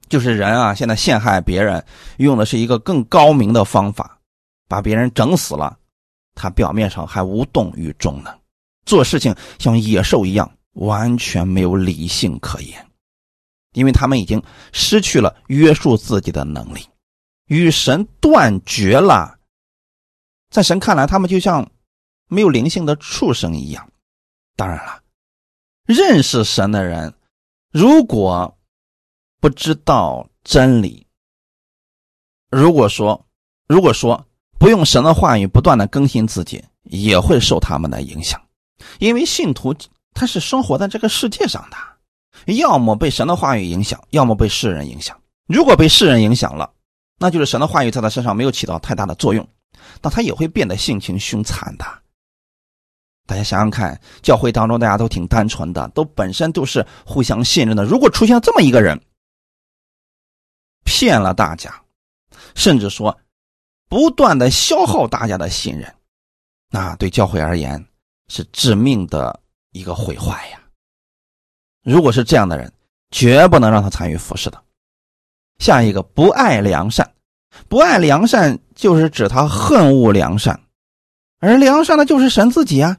[0.08, 1.84] 就是人啊，现在陷害别人
[2.18, 4.18] 用的是一个更高明的方法，
[4.68, 5.76] 把别人整死了，
[6.34, 8.32] 他表面上还无动于衷呢，
[8.84, 12.86] 做事情像野兽一样，完全没有理性可言，
[13.72, 14.40] 因为他们已经
[14.72, 16.86] 失去了约束自己的能力，
[17.46, 19.36] 与神断绝了，
[20.50, 21.68] 在神看来，他们就像
[22.28, 23.90] 没有灵性的畜生一样。
[24.54, 25.02] 当然了，
[25.84, 27.12] 认识神的人，
[27.72, 28.55] 如果。
[29.40, 31.06] 不知道真理。
[32.50, 33.26] 如果说，
[33.68, 34.24] 如果说
[34.58, 38.40] 不用神的话语不断的更新自己，也会受他们的影响。
[38.98, 39.74] 因为信徒
[40.14, 45.18] 他是生活在这个世界上的，要么被神的话语影响，要么被世人影响。
[45.46, 46.70] 如果被世人影响了，
[47.18, 49.46] 那就是神的话语在他身上没有起到太大的作用，
[50.00, 51.84] 那他也会变得性情凶残的。
[53.26, 57.84] 大家想想看，教会当中大家都挺单纯的，都本身都是互相信任的。
[57.84, 59.00] 如果出现这么一个人，
[60.86, 61.82] 骗了大家，
[62.54, 63.18] 甚至说
[63.88, 65.94] 不断的消耗大家的信任，
[66.70, 67.84] 那对教会而言
[68.28, 69.38] 是致命的
[69.72, 70.60] 一个毁坏呀！
[71.82, 72.72] 如果是这样的人，
[73.10, 74.62] 绝不能让他参与服侍的。
[75.58, 77.12] 下一个不爱良善，
[77.68, 80.60] 不爱良善就是指他恨恶良善，
[81.40, 82.96] 而良善的就是神自己啊。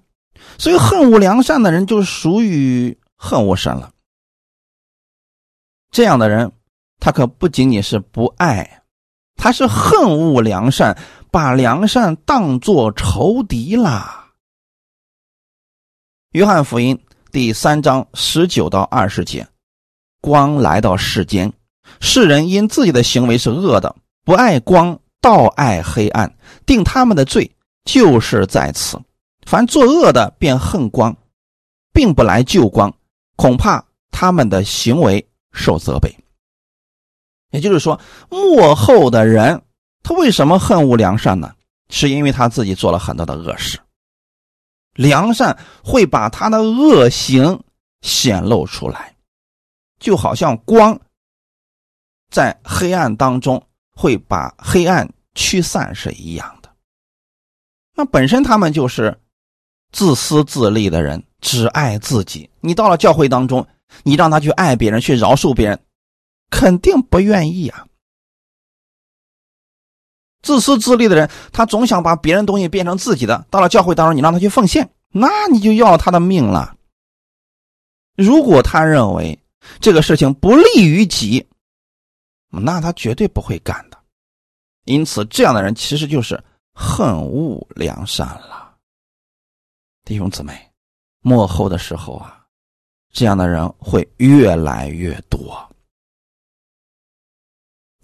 [0.58, 3.92] 所以恨恶良善的人就属于恨恶神了。
[5.92, 6.52] 这样的人，
[7.00, 8.82] 他可不仅仅是不爱，
[9.36, 10.98] 他是恨恶良善，
[11.32, 14.32] 把良善当作仇敌啦。
[16.32, 17.00] 约翰福音
[17.32, 19.48] 第三章十九到二十节，
[20.22, 21.52] 光来到世间，
[22.00, 26.36] 世人因自己的行为是恶的，不爱光，倒爱黑暗，
[26.66, 27.50] 定他们的罪
[27.86, 29.00] 就是在此。
[29.46, 31.16] 凡作恶的便恨光，
[31.94, 32.94] 并不来救光，
[33.38, 36.14] 恐怕他们的行为受责备。
[37.52, 39.62] 也就是说，幕后的人
[40.04, 41.54] 他为什么恨恶良善呢？
[41.90, 43.80] 是因为他自己做了很多的恶事。
[44.94, 47.62] 良善会把他的恶行
[48.02, 49.16] 显露出来，
[50.00, 51.00] 就好像光
[52.30, 56.70] 在黑暗当中会把黑暗驱散是一样的。
[57.96, 59.18] 那本身他们就是。
[59.94, 62.48] 自私自利的人只爱自己。
[62.60, 63.66] 你到了教会当中，
[64.04, 65.80] 你让他去爱别人，去饶恕别人，
[66.50, 67.88] 肯定不愿意啊。
[70.42, 73.46] 自私自利的人，他总想把别人东西变成自己的。
[73.50, 76.78] 到了教会当中，你让他去奉献，那你就要他的命了。
[78.16, 79.38] 如果他认为
[79.80, 81.46] 这个事情不利于己，
[82.50, 83.98] 那他绝对不会干的。
[84.86, 86.42] 因此，这样的人其实就是
[86.74, 88.76] 恨恶良善了。
[90.06, 90.72] 弟兄姊妹，
[91.20, 92.46] 幕后的时候啊，
[93.12, 95.70] 这样的人会越来越多。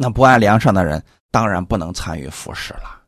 [0.03, 1.01] 那不爱良善的人，
[1.31, 3.03] 当然不能参与服侍了。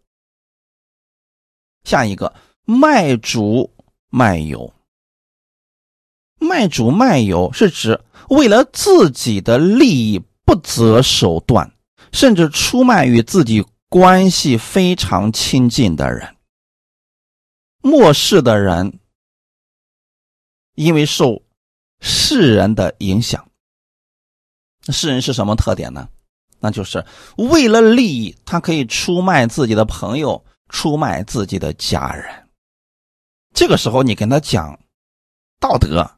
[1.83, 2.33] 下一个，
[2.63, 3.69] 卖主
[4.09, 4.73] 卖友。
[6.39, 11.69] 卖主卖友是指为了自己的利益不择手段，
[12.13, 16.37] 甚至出卖与自己关系非常亲近的人。
[17.81, 18.99] 末世的人，
[20.75, 21.41] 因为受
[21.99, 23.51] 世人的影响，
[24.87, 26.07] 世人是什么特点呢？
[26.65, 27.05] 那就是
[27.37, 32.49] 为了利益，他可以出卖自己的朋友，出卖自己的家人。
[33.53, 34.79] 这个时候，你跟他讲
[35.59, 36.09] 道德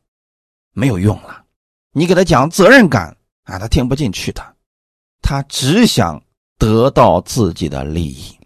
[0.71, 1.43] 没有用了，
[1.91, 4.55] 你给他讲责任感啊，他听不进去的，
[5.21, 6.23] 他只想
[6.57, 8.39] 得到自己的利益。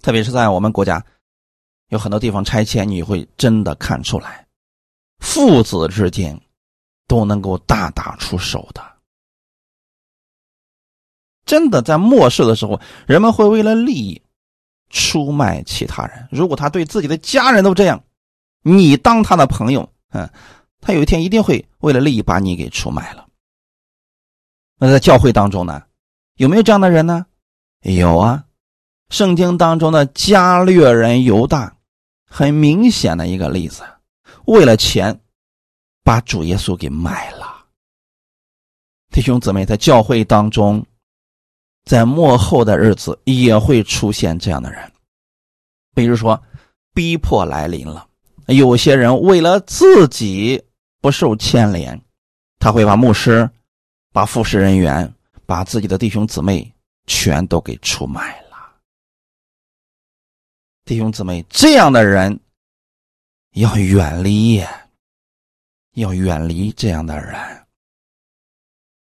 [0.00, 1.04] 特别是在我们国家。
[1.88, 4.46] 有很多地方拆迁，你会真的看出来，
[5.18, 6.40] 父子之间
[7.06, 8.82] 都能够大打出手的。
[11.52, 14.22] 真的在末世的时候，人们会为了利益
[14.88, 16.26] 出卖其他人。
[16.30, 18.02] 如果他对自己的家人都这样，
[18.62, 20.26] 你当他的朋友，嗯，
[20.80, 23.26] 他有一天一定会为了利益把你给出卖了。
[24.78, 25.82] 那在教会当中呢，
[26.36, 27.26] 有没有这样的人呢？
[27.82, 28.44] 有啊，
[29.10, 31.76] 圣经当中的加略人犹大。
[32.24, 33.82] 很明显的一个例子，
[34.46, 35.20] 为了钱，
[36.02, 37.66] 把主耶稣给卖了。
[39.10, 40.82] 弟兄姊妹，在教会当中，
[41.84, 44.92] 在末后的日子也会出现这样的人，
[45.94, 46.40] 比如说，
[46.94, 48.08] 逼迫来临了，
[48.46, 50.62] 有些人为了自己
[51.00, 52.00] 不受牵连，
[52.58, 53.48] 他会把牧师、
[54.12, 55.12] 把服侍人员、
[55.44, 56.72] 把自己的弟兄姊妹
[57.06, 58.48] 全都给出卖了。
[60.84, 62.38] 弟兄姊妹，这样的人
[63.52, 64.62] 要远离，
[65.94, 67.66] 要远离这样的人。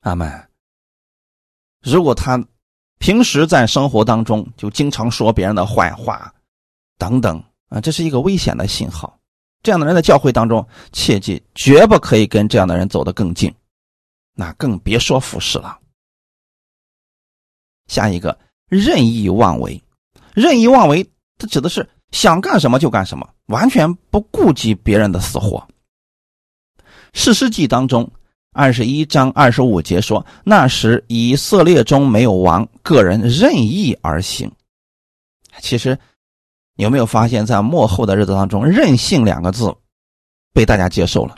[0.02, 0.48] 阿门。
[1.82, 2.44] 如果他
[3.02, 6.32] 平时在生活当中就经常说别人的坏话，
[7.00, 9.18] 等等啊，这是一个危险的信号。
[9.64, 13.52] 这样的人在教会当中，切记绝不可以跟这样的人走得更近，
[14.36, 15.80] 那更别说服侍了。
[17.88, 18.38] 下一个，
[18.68, 19.84] 任意妄为，
[20.36, 21.10] 任意妄为。
[21.40, 25.68] 这指的是想干什么就干什么，完全不顾及别人的死活。
[27.14, 28.12] 史诗记当中
[28.54, 34.52] 二十一章二十五节说：“那时以色列中没有王，个人任意而行。”
[35.60, 35.98] 其实，
[36.76, 39.74] 有没有发现，在末后的日子当中，“任性”两个字
[40.54, 41.36] 被大家接受了？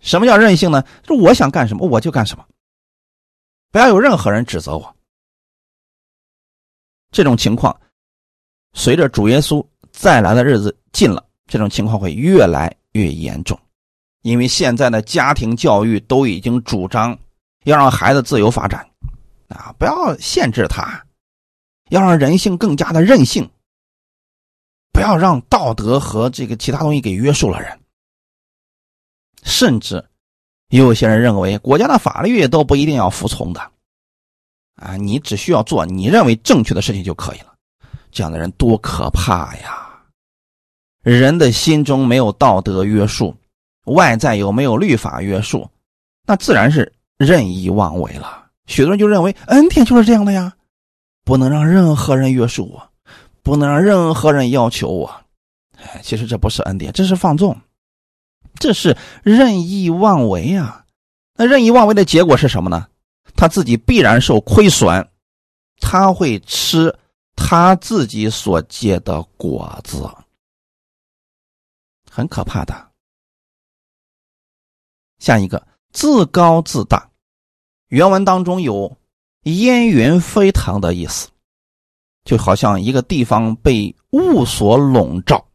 [0.00, 0.82] 什么叫任性呢？
[1.02, 2.44] 就我想干什么我就干什么，
[3.70, 4.96] 不要有任何人指责我。
[7.12, 7.78] 这种情况。
[8.74, 13.58] 随着主耶稣再来的日子近了，这种情况会越来越严重，
[14.26, 17.16] 因为现在的家庭教育都已经主张
[17.62, 18.84] 要让孩子自由发展，
[19.46, 21.00] 啊，不要限制他，
[21.90, 23.48] 要让人性更加的任性，
[24.92, 27.78] 不要让道德和这个其他东西给约束了人，
[29.44, 30.04] 甚至
[30.70, 33.60] 有些人认为国家的法律都不一定要服从的，
[34.74, 37.54] 啊，你只需要做你认为正确的事情就可以了。
[38.10, 40.02] 这样的人多可怕呀！
[41.04, 43.32] 人的心中没有道德约束，
[43.86, 45.68] 外在有没有律法约束，
[46.26, 48.46] 那自然是任意妄为了。
[48.66, 50.52] 许多人就认为恩典就是这样的呀，
[51.24, 52.90] 不能让任何人约束我，
[53.42, 55.08] 不能让任何人要求我。
[55.76, 57.56] 哎，其实这不是恩典，这是放纵。
[58.58, 60.84] 这是任意妄为啊！
[61.34, 62.88] 那任意妄为的结果是什么呢？
[63.36, 65.06] 他自己必然受亏损，
[65.78, 66.96] 他会吃
[67.34, 70.08] 他自己所结的果子，
[72.10, 72.85] 很可怕的。
[75.18, 77.10] 下一个，自高自大，
[77.88, 78.96] 原文当中有
[79.42, 81.28] 烟云飞腾的意思，
[82.24, 85.46] 就好像一个地方被雾所笼罩，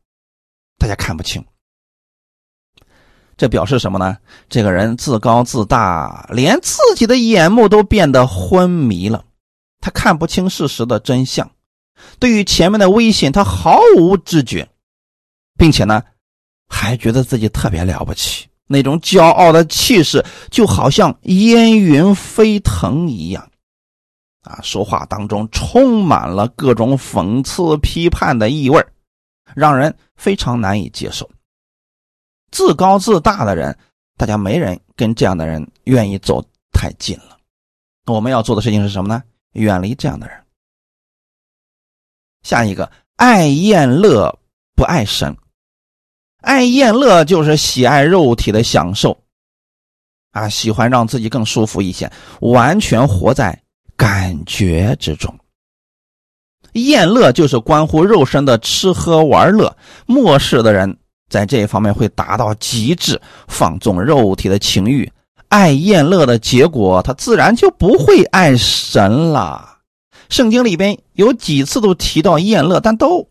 [0.78, 1.44] 大家看不清。
[3.38, 4.18] 这表示什么呢？
[4.50, 9.26] 这个人自高自大，连自己的眼目都变得昏迷了，
[9.80, 11.50] 他看不清事实的真相，
[12.20, 14.70] 对于前面的危险他毫无知觉，
[15.58, 16.04] 并且呢，
[16.68, 23.52] 还觉得自己特别了不起，那种骄傲的气势就好像烟云飞腾一样，
[24.44, 28.84] 啊，说话当中充满了各种讽刺批判的意味
[29.54, 31.30] 让人非常难以接受。
[32.52, 33.78] 自高自大的人，
[34.18, 37.38] 大家没人跟这样的人愿意走太近了。
[38.08, 39.24] 我们要做的事情是什么呢？
[39.54, 40.38] 远离这样的人。
[42.44, 44.40] 下一个，爱宴乐
[44.76, 45.36] 不爱神。
[46.42, 49.18] 爱宴乐就是喜爱肉体的享受，
[50.32, 52.12] 啊，喜欢让自己更舒服一些，
[52.42, 53.58] 完全活在
[53.96, 55.34] 感觉之中。
[56.74, 59.76] 宴乐就是关乎肉身的吃喝玩乐，
[60.06, 60.98] 漠视的人。
[61.30, 65.10] 在这一方面会达到极致，放纵肉体的情欲，
[65.48, 69.78] 爱宴乐的结果，他自然就不会爱神了。
[70.28, 73.26] 圣经里边有几次都提到宴乐，但都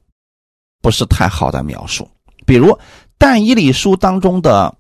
[0.80, 2.08] 不是太好的描述。
[2.50, 2.76] 比如
[3.16, 4.76] 但以理书当中的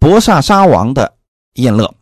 [0.00, 1.16] 伯萨沙王的
[1.52, 1.94] 宴乐，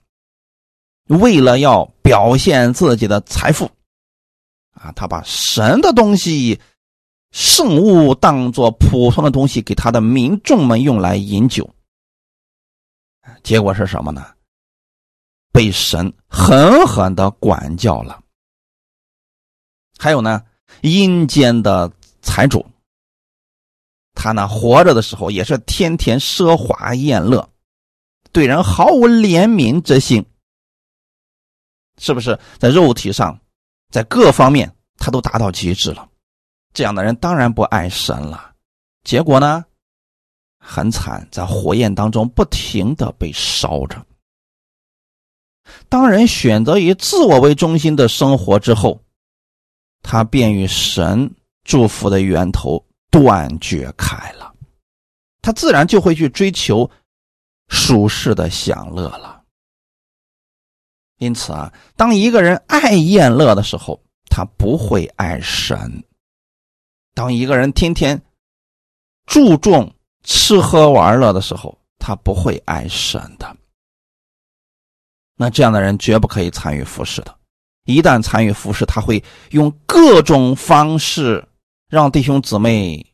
[1.09, 3.71] 为了要表现自己的财富，
[4.73, 6.59] 啊，他把神的东西。
[7.31, 11.69] 圣物当做普通的东西给他的民众们用来饮酒，
[13.45, 14.35] 结果是什么呢？
[15.53, 18.21] 被神狠狠的管教了。
[19.99, 20.43] 还有呢，
[20.81, 22.67] 阴间的财主，
[24.23, 27.49] 他呢活着的时候也是天天奢华宴乐，
[28.33, 30.23] 对人毫无怜悯之心，
[31.97, 32.39] 是不是？
[32.59, 33.41] 在肉体上，
[33.91, 36.07] 在各方面他都达到极致了。
[36.75, 38.53] 这样的人当然不爱神了，
[39.05, 39.65] 结果呢，
[40.59, 44.05] 很惨，在火焰当中不停的被烧着。
[45.89, 49.03] 当人选择以自我为中心的生活之后，
[50.03, 54.55] 他便与神祝福的源头断绝开了，
[55.43, 56.89] 他自然就会去追求
[57.69, 59.43] 舒适的享乐了。
[61.19, 64.01] 因此啊，当一个人爱宴乐的时候，
[64.31, 66.03] 他不会爱神。
[67.15, 68.21] 当一个人天天
[69.27, 69.93] 注重
[70.23, 73.57] 吃喝玩乐的时候，他不会爱神的。
[75.37, 77.37] 那这样的人绝不可以参与服侍的。
[77.85, 81.47] 一旦参与服侍，他会用各种方式
[81.91, 83.05] 让弟兄姊妹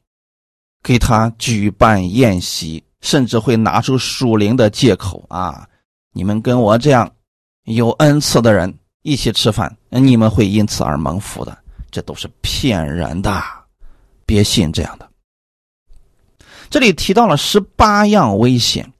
[0.82, 5.66] 给他举办宴席，甚至会拿出属灵的借口啊！
[6.12, 7.10] 你们跟我这样
[7.64, 11.56] 有恩赐的人一起吃饭，你们会因此而蒙福的。
[11.90, 13.42] 这都是骗人的。
[14.26, 15.08] 别信这样的。
[16.68, 18.92] 这里提到了十八样危险，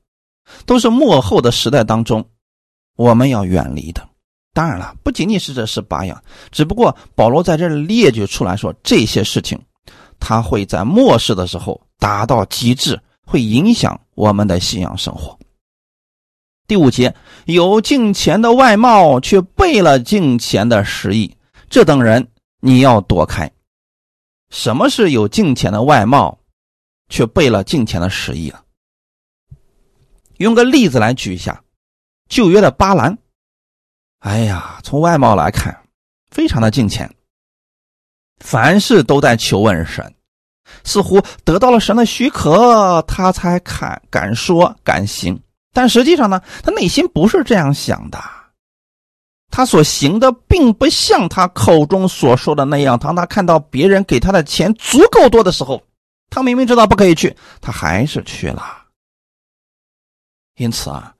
[0.64, 2.26] 都是幕后的时代当中
[2.96, 4.08] 我们要远离的。
[4.54, 9.60] 当然了，不仅仅是这十八样，只不过保罗在这列举出来说，这些事情
[10.28, 15.38] 他会在末世的时候达到极致，会影响我们的信仰生活。
[16.66, 17.14] 第五节，
[17.44, 21.36] 有敬钱的外貌，却背了敬钱的实意，
[21.70, 22.26] 这等人
[22.58, 23.48] 你要躲开。
[24.50, 26.40] 什么是有敬虔的外貌，
[27.08, 28.64] 却背了敬虔的实意了？
[30.38, 31.62] 用个例子来举一下，
[32.28, 33.16] 旧约的巴兰，
[34.18, 35.84] 哎呀，从外貌来看，
[36.32, 37.08] 非常的敬虔，
[38.38, 40.12] 凡事都在求问神，
[40.84, 45.40] 似乎得到了神的许可，他才敢敢说敢行，
[45.72, 48.18] 但实际上呢，他内心不是这样想的。
[49.48, 52.98] 他所行的并不像他口中所说的那样。
[52.98, 55.82] 当他看到别人给他的钱足够多的时候，
[56.28, 58.84] 他明明知道不可以去，他还是去了。
[60.56, 61.14] 因此啊，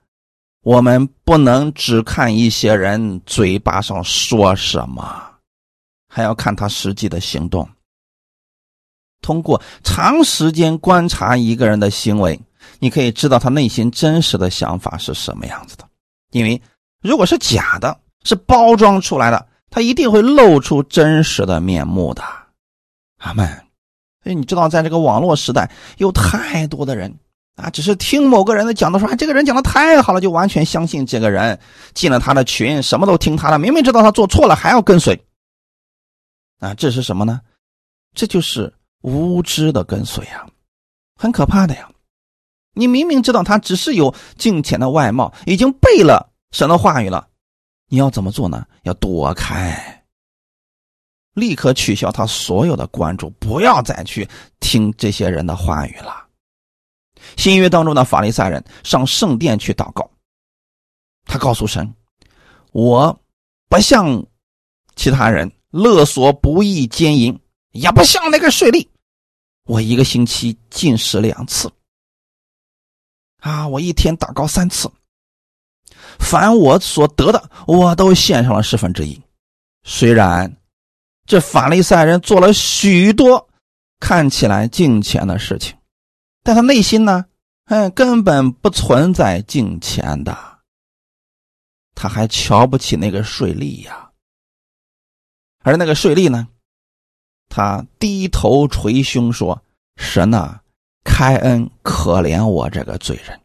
[0.61, 5.19] 我们不能只看一些人嘴巴上说什么，
[6.07, 7.67] 还要看他实际的行动。
[9.27, 12.39] 通过长时间观察一个人的行为，
[12.79, 15.85] 你可以知道他内心真实的想法是什么样子的。
[16.31, 16.61] 因为
[17.01, 22.23] 如果是假的，是包装出来的，他一定会露出真实的面目的。
[23.17, 23.45] 阿门。
[24.23, 27.13] 所以你知道，在这个网络时代，有太多的人
[27.57, 31.59] 啊，只是听某个人的讲的说，这个人讲的太好了，就完全相信这个人，
[31.93, 35.21] 进了他的群，什么都听他的，明明知道他做错了，还要跟随。
[36.59, 37.41] 啊，这是什么呢？
[38.15, 40.47] 这就是无知的跟随呀，
[41.15, 41.89] 很可怕的呀。
[42.73, 47.27] 你明明知道他只是有金钱的外貌，已经背了神的话语了，
[47.87, 48.65] 你要怎么做呢？
[48.83, 50.05] 要躲开，
[51.33, 54.27] 立刻取消他所有的关注，不要再去
[54.59, 56.27] 听这些人的话语了。
[57.35, 60.07] 新约当中的法利赛人上圣殿去祷告，
[61.25, 61.91] 他告诉神
[62.73, 63.19] ：“我
[63.69, 64.23] 不像
[64.95, 67.39] 其他人勒索不义奸淫，
[67.71, 68.87] 也不像那个税吏，
[69.65, 71.71] 我一个星期进食两次。”
[73.39, 73.67] 啊！
[73.67, 74.91] 我一天祷告三次，
[76.19, 79.21] 凡我所得的，我都献上了十分之一。
[79.83, 80.57] 虽然
[81.25, 83.47] 这法利赛人做了许多
[83.99, 85.77] 看起来敬钱的事情，
[86.43, 87.25] 但他内心呢，
[87.65, 90.59] 嗯，根本不存在敬钱的。
[91.93, 94.11] 他还瞧不起那个税吏呀，
[95.63, 96.47] 而那个税吏呢，
[97.49, 99.61] 他低头捶胸说
[99.97, 100.59] ：“神呐！”
[101.09, 103.39] 开恩可怜我这个罪人，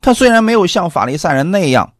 [0.00, 1.94] 他虽然没有像法利赛人那样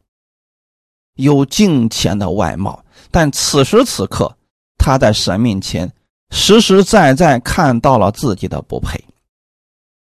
[1.14, 4.36] 有敬虔的外貌，但此时此刻
[4.76, 5.90] 他在神面前
[6.32, 9.02] 实实在在看到了自己的不配，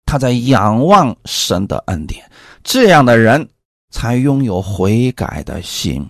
[0.07, 2.29] 他在仰望神的恩典，
[2.65, 3.47] 这样的人
[3.91, 6.09] 才拥有悔改的心。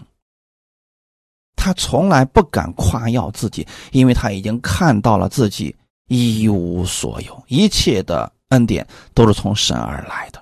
[1.62, 5.74] 他从来不敢夸耀自己，因为他已经看到了自己
[6.08, 8.32] 一无所有，一切的。
[8.52, 10.38] 恩典都是从神而来的，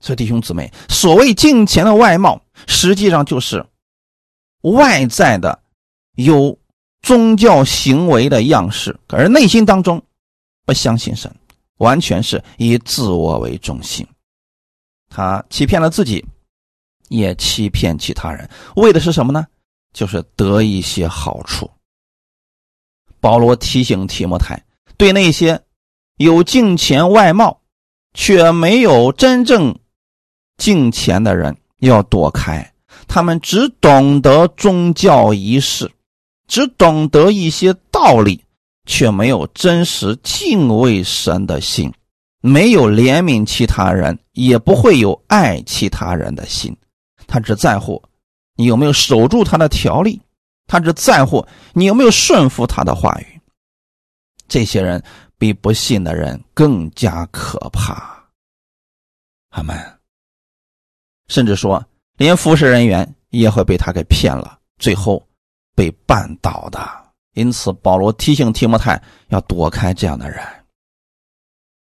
[0.00, 3.64] 所以弟兄姊妹，所谓金钱的外貌，实际上就是
[4.60, 5.58] 外在的
[6.16, 6.54] 有
[7.00, 10.02] 宗教行为的样式，而内心当中
[10.66, 11.34] 不相信神，
[11.78, 14.06] 完全是以自我为中心。
[15.08, 16.22] 他欺骗了自己，
[17.08, 18.46] 也欺骗其他人，
[18.76, 19.46] 为的是什么呢？
[19.92, 21.70] 就是得一些好处。
[23.20, 24.62] 保罗提醒提摩太，
[24.96, 25.62] 对那些。
[26.16, 27.62] 有敬钱外貌，
[28.12, 29.74] 却没有真正
[30.58, 32.74] 敬钱的人要躲开。
[33.08, 35.90] 他们只懂得宗教仪式，
[36.46, 38.44] 只懂得一些道理，
[38.84, 41.90] 却没有真实敬畏神的心，
[42.42, 46.76] 没有怜悯其他人，也不会有爱其他人的心。
[47.26, 48.02] 他只在乎
[48.56, 50.20] 你有没有守住他的条例，
[50.66, 53.40] 他只在乎你有没有顺服他的话语。
[54.48, 55.02] 这些人。
[55.40, 58.22] 比不信的人更加可怕，
[59.52, 59.74] 阿门。
[61.28, 61.82] 甚至说，
[62.18, 65.26] 连服侍人员也会被他给骗了，最后
[65.74, 66.78] 被绊倒的。
[67.32, 70.46] 因此，保罗提醒提摩太要躲开这样的人。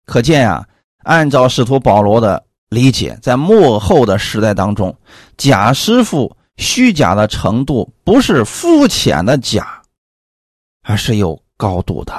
[0.07, 0.67] 可见呀，
[1.05, 4.99] 按照使徒保罗的理解，在幕后的时代当中，
[5.37, 9.83] 假师傅虚假的程度不是肤浅的假，
[10.83, 12.13] 而是有高度的。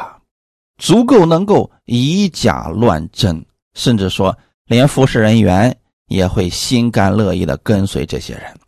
[0.78, 5.78] 足够能够以假乱真，甚至说连服侍人员
[6.08, 8.60] 也会心甘乐意的跟随这些人。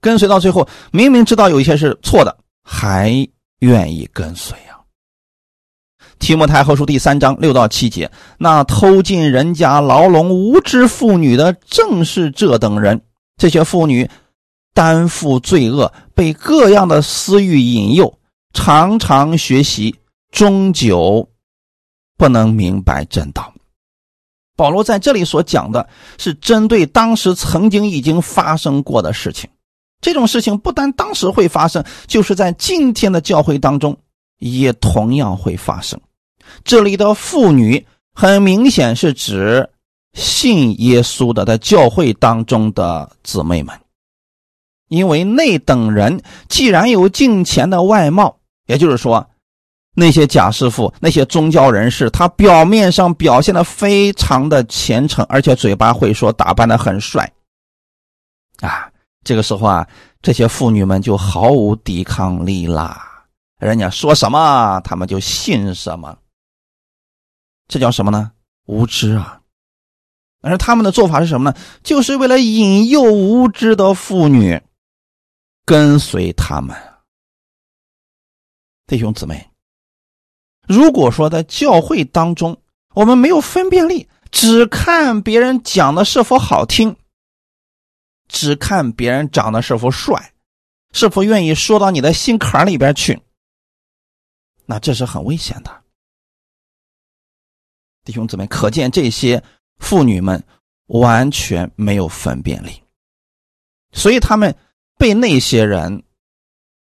[0.00, 4.80] 跟随到最后，明明知道有一些是错的，还愿意跟随啊。
[6.18, 13.00] 提摩太后书第三章六到七节，那偷进人家牢笼无知妇女的，正是这等人。
[13.42, 14.08] 这些妇女
[14.72, 18.16] 担负罪恶，被各样的私欲引诱，
[18.52, 19.96] 常常学习。
[20.30, 21.28] 终究
[22.16, 23.52] 不能明白真道。
[24.56, 25.88] 保罗在这里所讲的
[26.18, 29.50] 是针对当时曾经已经发生过的事情。
[30.00, 33.98] 这种事情不单当时会发生，就是在今天的教会当中
[34.38, 36.00] 也同样会发生。
[36.62, 37.84] 这里的妇女
[38.14, 39.68] 很明显是指
[40.14, 43.78] 信耶稣的在教会当中的姊妹们，
[44.88, 49.28] 因为那等人既然有敬虔的外貌，也就是说。
[49.94, 57.30] 那些假师傅、那些宗教人士，他表面上表现的非常的虔诚，而且嘴巴会说，打扮的很帅，
[58.62, 58.90] 啊，
[59.22, 59.86] 这个时候啊，
[60.22, 63.26] 这些妇女们就毫无抵抗力啦。
[63.58, 66.16] 人家说什么，他们就信什么。
[67.68, 68.32] 这叫什么呢？
[68.64, 69.41] 无知啊！
[70.42, 71.56] 而他们的做法是什么呢？
[71.84, 74.60] 就是为了引诱无知的妇女
[75.64, 76.76] 跟随他们。
[78.88, 79.48] 弟兄姊妹，
[80.66, 82.60] 如果说在教会当中，
[82.92, 86.96] 我们没有分辨力，只看别人讲的是否好听，
[88.26, 90.34] 只看别人长得是否帅，
[90.92, 93.22] 是否愿意说到你的心坎里边去，
[94.66, 95.82] 那这是很危险的。
[98.02, 99.40] 弟兄姊妹，可见这些。
[99.82, 100.42] 妇女们
[100.86, 102.82] 完全没有分辨力，
[103.92, 104.56] 所以他们
[104.96, 106.02] 被那些人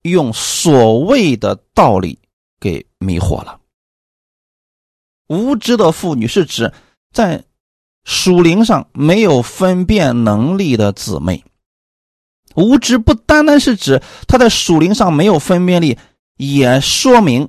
[0.02, 2.18] 用所谓的道理
[2.58, 3.58] 给迷惑了。
[5.28, 6.70] 无知的妇女是指
[7.12, 7.42] 在
[8.04, 11.44] 属灵上没有分辨能力的姊妹。
[12.56, 15.96] 无知不单单是指她在属灵上没有分辨力，
[16.36, 17.48] 也说明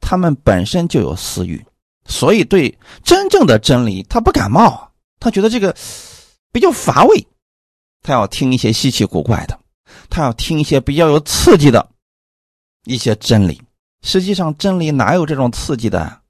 [0.00, 1.64] 他们本身就有私欲。
[2.06, 5.74] 所以，对真正的真理，他不感冒，他觉得这个
[6.50, 7.26] 比较乏味，
[8.02, 9.58] 他要听一些稀奇古怪的，
[10.08, 11.88] 他要听一些比较有刺激的
[12.84, 13.60] 一些真理。
[14.02, 16.20] 实际上，真理哪有这种刺激的？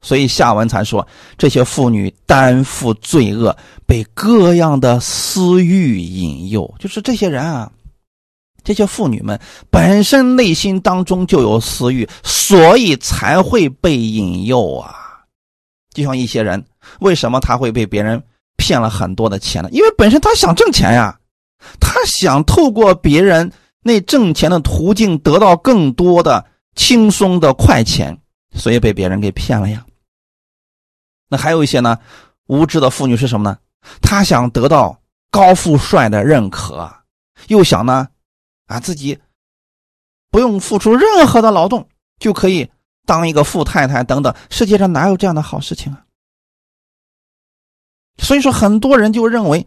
[0.00, 7.70] 所以下文才说，这些妇女担负罪恶，被各样的私欲引诱，就是这些人啊。
[8.68, 9.40] 这些妇女们
[9.70, 15.24] 本身内心当中就有私欲，所以才会被引诱啊。
[15.94, 16.62] 就像一些人，
[17.00, 18.22] 为什么他会被别人
[18.58, 19.70] 骗了很多的钱呢？
[19.72, 21.18] 因为本身他想挣钱呀，
[21.80, 23.50] 他想透过别人
[23.80, 26.44] 那挣钱的途径得到更多的
[26.74, 28.14] 轻松的快钱，
[28.54, 29.82] 所以被别人给骗了呀。
[31.30, 31.96] 那还有一些呢，
[32.48, 33.56] 无知的妇女是什么呢？
[34.02, 35.00] 她想得到
[35.30, 36.86] 高富帅的认可，
[37.46, 38.06] 又想呢。
[38.68, 39.18] 啊，自己
[40.30, 41.88] 不用付出任何的劳动
[42.20, 42.70] 就可以
[43.04, 46.04] 当一个富太太等等，世界上哪有这样的好事情啊？
[48.18, 49.66] 所以说，很多人就认为，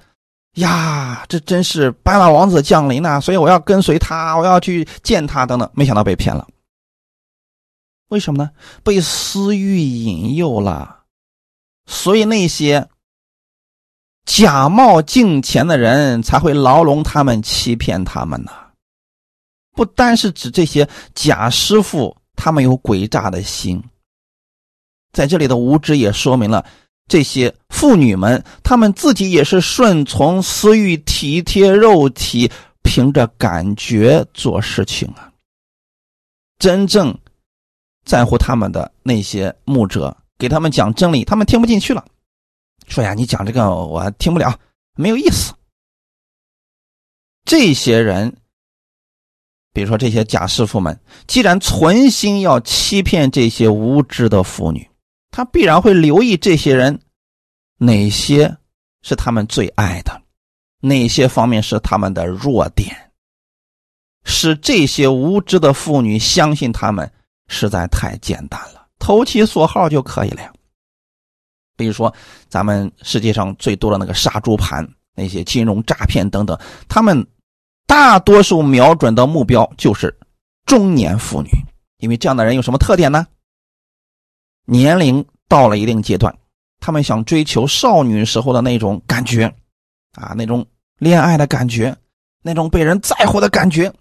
[0.55, 5.71] 呀，这真是白马王子降临呐，所以我要跟随他，我要去见他等等。
[5.73, 6.47] 没想到被骗了，
[8.09, 8.51] 为什么呢？
[8.83, 11.05] 被私欲引诱了，
[11.87, 12.87] 所以那些
[14.25, 18.51] 假冒敬钱的人才会牢笼他们，欺骗他们呢。
[19.73, 23.81] 不单是指这些假师傅，他们有诡诈的心。
[25.13, 26.65] 在这里的无知也说明了，
[27.07, 32.51] 这些妇女们，她们自己也是顺从私欲、体贴肉体，
[32.83, 35.31] 凭着感觉做事情啊。
[36.59, 37.17] 真正
[38.05, 42.05] 在乎他们的那些牧者，给他们讲真理，他们听不进去了，
[42.87, 44.59] 说呀，你讲这个我听不了，
[44.95, 45.53] 没有意思。
[47.45, 48.35] 这些人。
[49.73, 54.85] 比如说，这些假师傅们，既然存心要欺骗这些无知的妇女，
[55.29, 56.99] 他必然会留意这些人
[57.77, 58.53] 哪些
[59.01, 60.21] 是他们最爱的，
[60.81, 62.93] 哪些方面是他们的弱点，
[64.25, 67.09] 使这些无知的妇女相信他们
[67.47, 70.41] 实在太简单了，投其所好就可以了。
[70.41, 70.51] 呀。
[71.77, 72.13] 比如说，
[72.49, 76.59] 咱们世界上最多的那个杀猪盘，那些金融诈骗等等，
[76.89, 77.25] 他们。
[77.91, 80.17] 大多数瞄准的目标就是
[80.65, 81.49] 中年妇女，
[81.97, 83.27] 因为这样的人有什么特点呢？
[84.63, 86.33] 年龄到了一定阶段，
[86.79, 89.53] 他们想追求少女时候的那种感觉，
[90.13, 90.65] 啊，那种
[90.99, 91.93] 恋爱的感觉，
[92.41, 93.93] 那种被人在乎的感觉，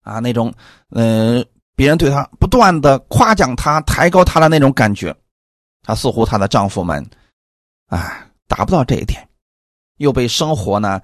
[0.00, 0.50] 啊，那种，
[0.92, 1.44] 嗯，
[1.74, 5.14] 别人对她不断的夸奖她、抬高她的那种感觉，
[5.82, 7.06] 她似乎她的丈夫们，
[7.88, 9.28] 啊，达不到这一点，
[9.98, 11.02] 又被生活呢。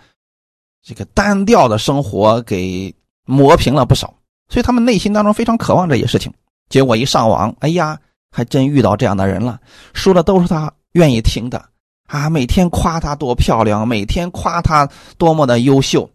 [0.84, 2.92] 这个单调的生活给
[3.24, 4.12] 磨平了不少，
[4.48, 6.32] 所以他们内心当中非常渴望这些事情。
[6.68, 7.96] 结果一上网，哎呀，
[8.30, 9.60] 还真遇到这样的人了，
[9.92, 11.64] 说的都是他愿意听的
[12.08, 16.10] 啊，每天夸她多漂亮，每天夸她多么的优秀，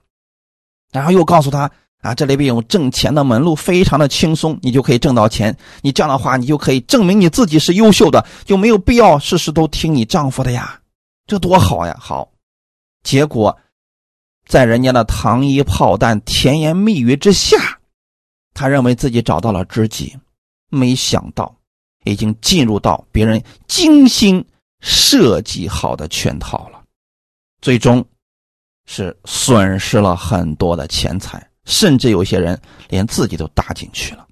[0.92, 5.56] 然后又告诉他啊，这里边有挣钱的门路，非常的轻松，你就可以挣到钱。
[5.82, 10.78] 你这样的话，你就可以证明你自己是优秀的，就没有必要事事都听你丈夫的呀，
[11.26, 11.96] 这多好呀！
[11.98, 12.30] 好，
[13.04, 13.58] 结果。
[14.48, 17.80] 在人家的糖衣炮弹、甜言蜜语之下，
[18.54, 20.18] 他认为自己找到了知己，
[20.70, 21.54] 没想到
[22.06, 24.44] 已经进入到别人精心
[24.80, 26.82] 设计好的圈套了，
[27.62, 28.04] 最终
[28.86, 34.26] 是损失了很多的钱财，甚至有些人连自己都搭进去了。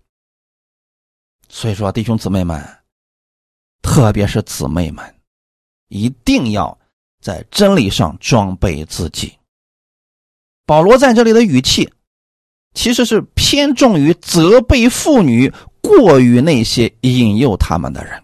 [1.50, 2.66] 所以说，弟兄姊妹们，
[3.82, 5.16] 特别是姊妹们，
[5.90, 6.78] 一定要
[7.22, 9.38] 在真理上装备自己。
[10.66, 11.92] 保罗在这里的语气，
[12.74, 15.52] 其实是偏重于责备妇女，
[15.82, 18.22] 过于那些引诱他们的人。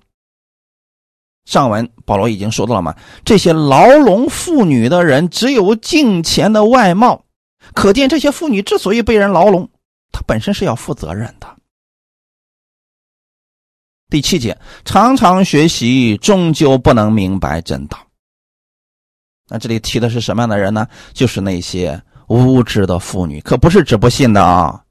[1.46, 7.26] 上文保罗已经说到了嘛，这些牢笼妇女的人只有敬虔的外貌，
[7.74, 9.70] 可见这些妇女之所以被人牢笼，
[10.12, 11.48] 她本身是要负责任的。
[14.10, 17.98] 第七节，常常学习，终究不能明白真道。
[19.48, 20.88] 那这里提的是什么样的人呢？
[21.14, 22.02] 就是那些
[22.32, 24.82] 无知的妇女，可不是指不信的啊，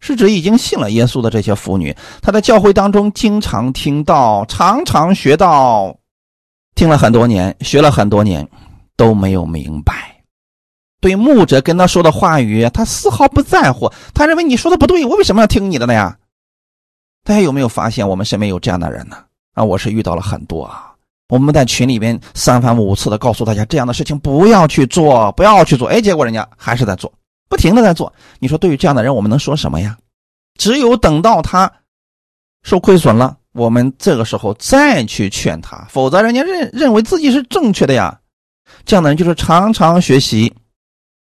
[0.00, 1.94] 是指已经信了耶稣的这些妇女。
[2.22, 5.94] 她在教会当中经常听到，常常学到，
[6.74, 8.48] 听了很多年，学了很多年，
[8.96, 10.22] 都没有明白。
[10.98, 13.92] 对牧者跟他说的话语，他丝毫不在乎。
[14.14, 16.16] 他认为你说的不对，我为什么要听你的呢呀？
[17.22, 19.18] 大家有没有发现，我们身边有这样的人呢？
[19.52, 20.95] 啊，我是遇到了很多啊。
[21.28, 25.88] 我们在群里边三番五次的告诉大家这样的事情不要去做，不要去做。
[25.88, 27.12] 哎，结果人家还是在做，
[27.48, 28.12] 不停的在做。
[28.38, 29.96] 你说对于这样的人，我们能说什么呀？
[30.58, 31.70] 只有等到他
[32.62, 38.20] 受亏损了，我们这个时候再去劝他，否则人家认认为自己是正确的呀。
[38.84, 40.52] 这样的人就是常常学习，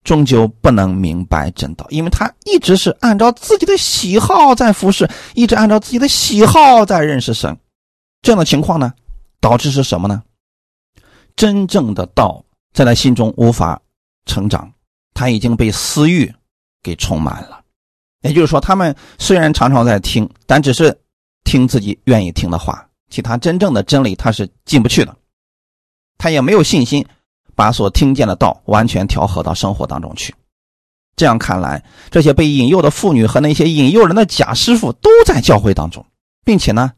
[0.04, 7.56] 终究不能明白真道，因为他一直是按照自己的喜好在服侍，一直按照自己的喜好在认识神。
[8.22, 8.92] 这样的情况呢？
[9.46, 10.24] 导致是什么呢？
[11.36, 13.80] 真正的道在他心中无法
[14.24, 14.68] 成长，
[15.14, 16.34] 他已经被私欲
[16.82, 17.62] 给充满了。
[18.22, 20.98] 也就是说，他们虽然常常在听，但只是
[21.44, 25.16] 听自己愿意听的话，其他真正的真理他是进不去的。
[26.18, 27.06] 他也没有信心
[27.54, 30.34] 把所听见的道完全调和到生活当中去。
[31.14, 36.04] 这样看来，这些被引诱的妇女和那些引诱人的假师傅都在教会当中，
[36.44, 36.92] 并且呢。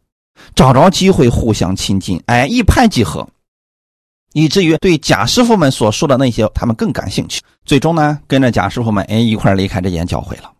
[0.54, 3.28] 找着机会互相亲近，哎，一拍即合，
[4.32, 7.40] 以至于对贾师傅们所说的那些，他们更感兴趣。
[7.64, 10.52] 最终呢，跟着贾师傅们，哎，一块离开这间教会了。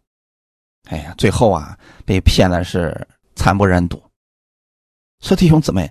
[0.89, 4.03] 哎呀，最后啊，被骗的是惨不忍睹。
[5.21, 5.91] 所以弟兄姊妹，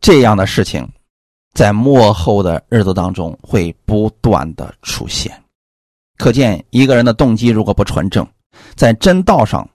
[0.00, 0.88] 这样的事情，
[1.54, 5.32] 在末后的日子当中会不断的出现。
[6.16, 8.26] 可见一个人的动机如果不纯正，
[8.74, 9.68] 在真道上。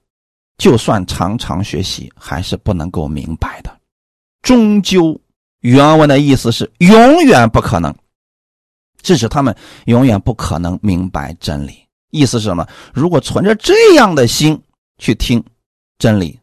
[0.63, 3.77] 就算常常学习，还是不能够明白的。
[4.41, 5.19] 终究，
[5.59, 7.93] 原文的意思是永远不可能，
[9.03, 9.53] 是指他们
[9.87, 11.73] 永远不可能明白真理。
[12.11, 12.65] 意思是什么？
[12.93, 14.57] 如果存着这样的心
[14.99, 15.43] 去听
[15.99, 16.39] 真理，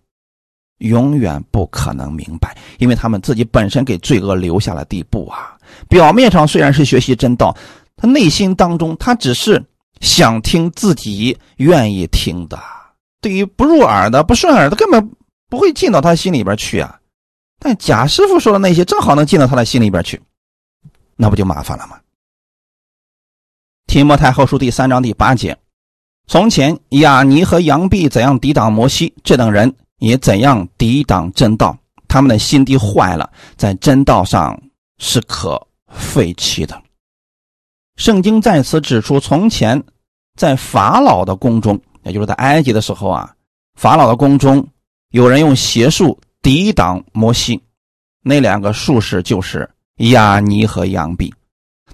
[0.80, 5.56] 永远不可能明白，因为他们自己本身给罪恶留下了地步啊。
[5.88, 7.56] 表面上虽然是学习真道，
[7.96, 9.64] 他内心当中他只是
[10.02, 12.60] 想听自己愿意听的。
[13.20, 15.12] 对于不入耳的、不顺耳的，根本
[15.48, 16.98] 不会进到他心里边去啊。
[17.58, 20.20] 但贾师傅说的那些，正好能进到他的心里边去，
[21.16, 22.00] 那不就麻烦了吗？
[23.86, 25.58] 提摩太后书第三章第八节：
[26.26, 31.76] 从前亚尼和杨毕怎样抵挡摩西，这等人也怎样抵挡真道。
[32.08, 34.60] 他们的心地坏了，在真道上
[34.98, 36.82] 是可废弃的。
[37.96, 39.82] 圣经在此指出，从前
[40.36, 41.78] 在法老的宫中。
[42.02, 43.34] 也就是在埃及的时候啊，
[43.74, 44.66] 法老的宫中
[45.10, 47.60] 有人用邪术抵挡摩西，
[48.22, 51.32] 那两个术士就是亚尼和杨毕。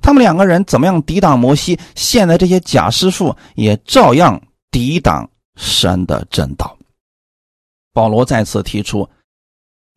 [0.02, 1.78] 他们两个人怎么样抵挡摩西？
[1.94, 4.40] 现在这些假师傅也照样
[4.70, 6.76] 抵挡神的真道。
[7.92, 9.08] 保罗再次提出，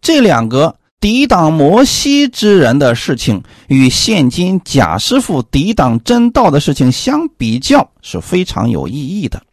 [0.01, 9.43] 这两个抵挡摩西之人的事情，与现今假师傅抵挡真道的事情相比较，是非常有意义的。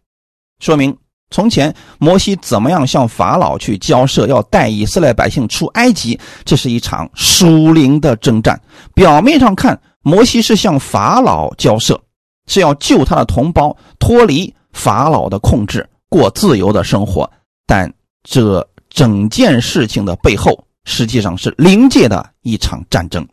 [0.59, 0.95] 说明
[1.29, 8.59] 从前摩西怎么样向法老去交涉，要带以色列百姓出埃及，这是一场属灵的征战。
[8.93, 11.99] 表面上看，摩西是向法老交涉，
[12.47, 17.29] 是要救他的同胞脱离法老的控制，过自由的生活。
[17.65, 17.93] 但
[18.23, 23.27] 这整件事情的背后，实际上是灵界的一场战争。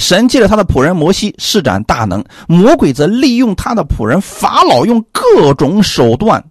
[0.00, 6.42] 神借着他的仆人摩西施展大能，魔鬼则利用他的仆人法老用各种手段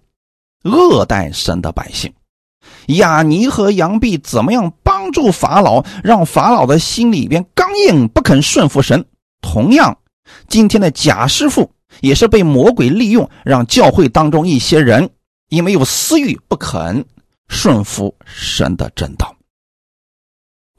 [0.62, 2.10] 恶待神的百姓。
[2.86, 9.04] 亚尼和杨毕怎么样帮助法老，让法老的心里边刚硬，不肯顺服神？
[9.42, 9.98] 同样，
[10.46, 11.68] 今天的贾师傅
[12.02, 15.10] 也是被魔鬼利用，让教会当中一些人
[15.48, 17.04] 因为有私欲，不肯
[17.48, 19.34] 顺服神的真道。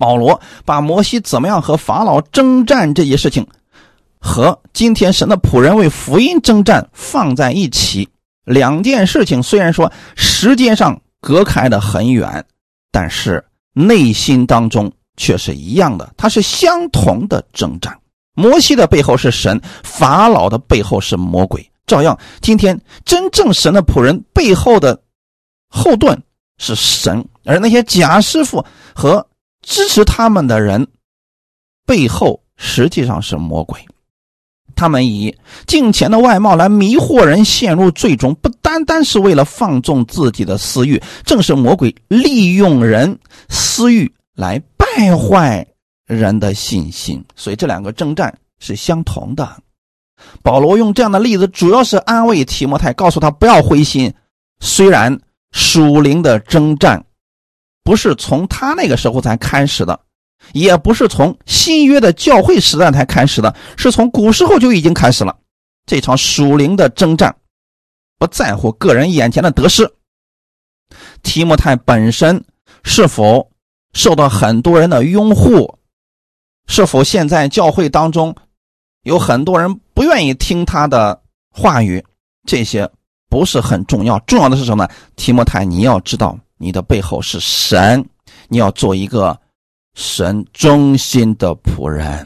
[0.02, 3.46] 保罗把摩西怎么样和法老征战这些事情，
[4.20, 8.10] 和今天神的仆人为福音征战放在一起，
[8.44, 12.44] 两件事情虽然说时间上隔开的很远，
[12.92, 17.96] 但是内心当中却是一样的，它是相同的征战。
[18.34, 21.70] 摩西的背后是神，法老的背后是魔鬼。
[21.86, 25.00] 照样，今天真正神的仆人背后的
[25.70, 26.20] 后盾
[26.58, 29.28] 是神，而那些假师傅和
[29.62, 30.88] 支持他们的人
[31.86, 33.80] 背后实际上是魔鬼。
[34.76, 35.36] 他们以
[35.68, 45.68] 金钱的外貌来迷惑人，陷入最终不单单是为了放纵自己的私欲，正是魔鬼利用人私欲来败坏
[46.08, 47.24] 人的信心。
[47.36, 49.62] 所以这两个征战是相同的。
[50.42, 54.12] 保罗用这样的例子，主要是安慰提摩太，告诉他不要灰心。
[54.62, 55.20] 虽然
[55.52, 57.04] 属灵的征战
[57.84, 60.00] 不是从他那个时候才开始的。
[60.54, 65.38] 也不是从新约的教会时代才开始的，是从古时候就已经开始了。
[65.86, 67.34] 这场属灵的征战，
[68.18, 69.88] 不在乎个人眼前的得失。
[71.22, 72.44] 提摩太本身
[72.84, 73.52] 是否
[73.94, 75.78] 受到很多人的拥护，
[76.68, 78.36] 是否现在教会当中
[79.04, 81.22] 有很多人不愿意听他的
[81.52, 82.04] 话语，
[82.48, 82.90] 这些
[83.30, 84.18] 不是很重要。
[84.22, 84.90] 重要的是什么？
[85.16, 88.08] 提摩太，你要知道你的背后是神，
[88.48, 89.38] 你要做一个。
[89.94, 92.26] 神忠心的仆人，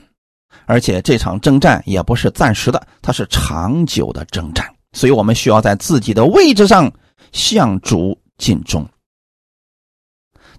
[0.67, 4.71] 而且这场征战也不是暂时的，它是长久的征战。
[4.93, 6.91] 所以我们需要在自己的位置上
[7.31, 8.87] 向主尽忠，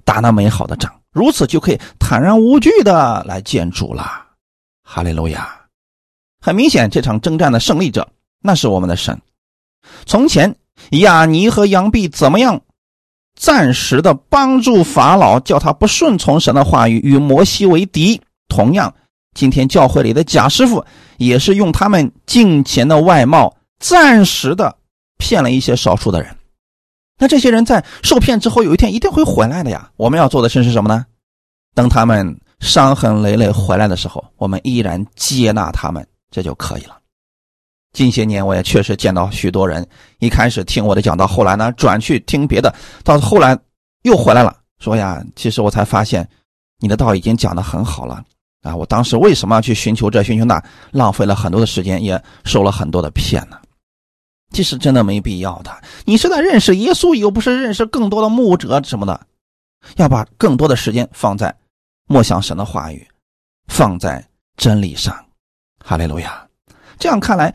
[0.05, 4.27] 打那美好的仗，如此就可以坦然无惧的来见主了。
[4.83, 5.49] 哈利路亚！
[6.41, 8.09] 很明显，这场征战的胜利者
[8.41, 9.17] 那是我们的神。
[10.07, 10.53] 从前
[10.91, 12.61] 亚尼和杨毕怎么样？
[13.37, 18.21] 暂时的帮助法老，叫他不顺从神的话语，与摩西为敌。
[18.49, 18.93] 同样，
[19.35, 20.85] 今天教会里的假师傅
[21.19, 24.75] 也是用他们敬虔的外貌，暂时的
[25.19, 26.35] 骗了一些少数的人。
[27.19, 29.91] 那这些人在受骗之后，有一天一定会回来的呀。
[29.97, 31.05] 我们要做的事是什么呢？
[31.75, 36.97] 等他们伤痕累累回来的时候，我们依然接纳他们，这就可以了。
[37.97, 39.85] 近些年，我也确实见到许多人，
[40.19, 42.73] 一开始听我的讲道，后来呢转去听别的，
[43.03, 43.59] 到后来
[44.03, 46.29] 又回来了，说呀，其实我才发现，
[46.79, 48.23] 你的道已经讲得很好了
[48.61, 48.77] 啊！
[48.77, 53.59] 我当时为什么要去寻求这寻求那，浪费了很多的时间，也受了很多的骗呢？
[54.53, 55.75] 其实真的没必要的。
[56.05, 59.19] 你是在认识耶稣，又不是认识更多的牧者什么的，
[59.97, 61.55] 要把更多的时间放在
[62.07, 63.09] 默想神的话语，
[63.69, 64.23] 放在
[64.59, 65.17] 真理上。
[65.83, 66.47] 哈利路亚！
[66.99, 67.55] 这样看来。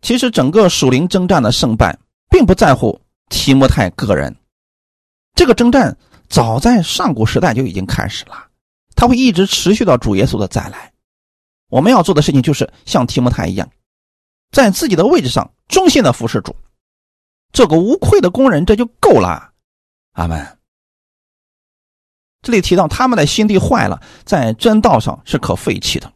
[0.00, 1.98] 其实，整个属灵征战的胜败，
[2.30, 4.34] 并不在乎提摩太个人。
[5.34, 5.96] 这个征战
[6.28, 8.48] 早在上古时代就已经开始了，
[8.94, 10.92] 它会一直持续到主耶稣的再来。
[11.68, 13.68] 我们要做的事情就是像提摩太一样，
[14.52, 16.54] 在自己的位置上忠心的服侍主，
[17.52, 19.52] 做个无愧的工人，这就够了。
[20.12, 20.58] 阿门。
[22.40, 26.10] 这里提到他们的心地坏了，在真道上是可废弃的。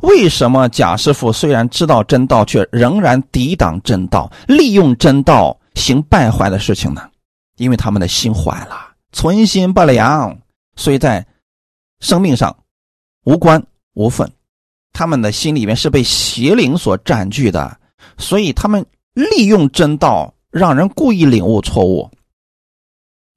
[0.00, 7.10] 为什么贾师傅虽然知道真道，却仍然抵挡真道，利用真道行败坏的事情呢？
[7.56, 10.36] 因为他们的心坏了，存心不良，
[10.76, 11.26] 所以在
[12.00, 12.56] 生命上
[13.24, 13.64] 无关
[13.94, 14.30] 无分。
[14.92, 17.78] 他们的心里面是被邪灵所占据的，
[18.18, 22.10] 所以他们利用真道，让人故意领悟错误。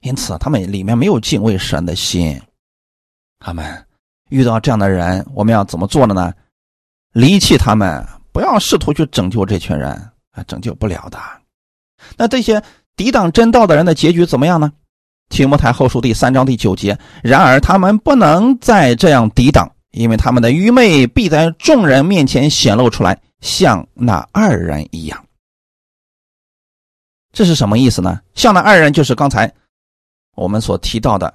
[0.01, 2.39] 因此，他们里面没有敬畏神的心。
[3.39, 3.86] 他们。
[4.29, 6.33] 遇到这样的人，我们要怎么做的呢？
[7.13, 9.91] 离弃他们，不要试图去拯救这群人
[10.31, 11.17] 啊，拯救不了的。
[12.15, 12.61] 那这些
[12.95, 14.71] 抵挡真道的人的结局怎么样呢？
[15.29, 16.97] 提摩太后书第三章第九节。
[17.23, 25.25] 然而他们不能再这样抵挡，因为他们的愚昧必在众人面前显露出来，像那二人一样。
[27.31, 28.21] 这是什么意思呢？
[28.35, 29.51] 像那二人就是刚才
[30.35, 31.33] 我们所提到的，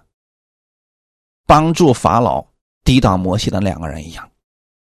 [1.47, 2.52] 帮助法老。
[2.85, 4.29] 抵挡摩西的两个人一样，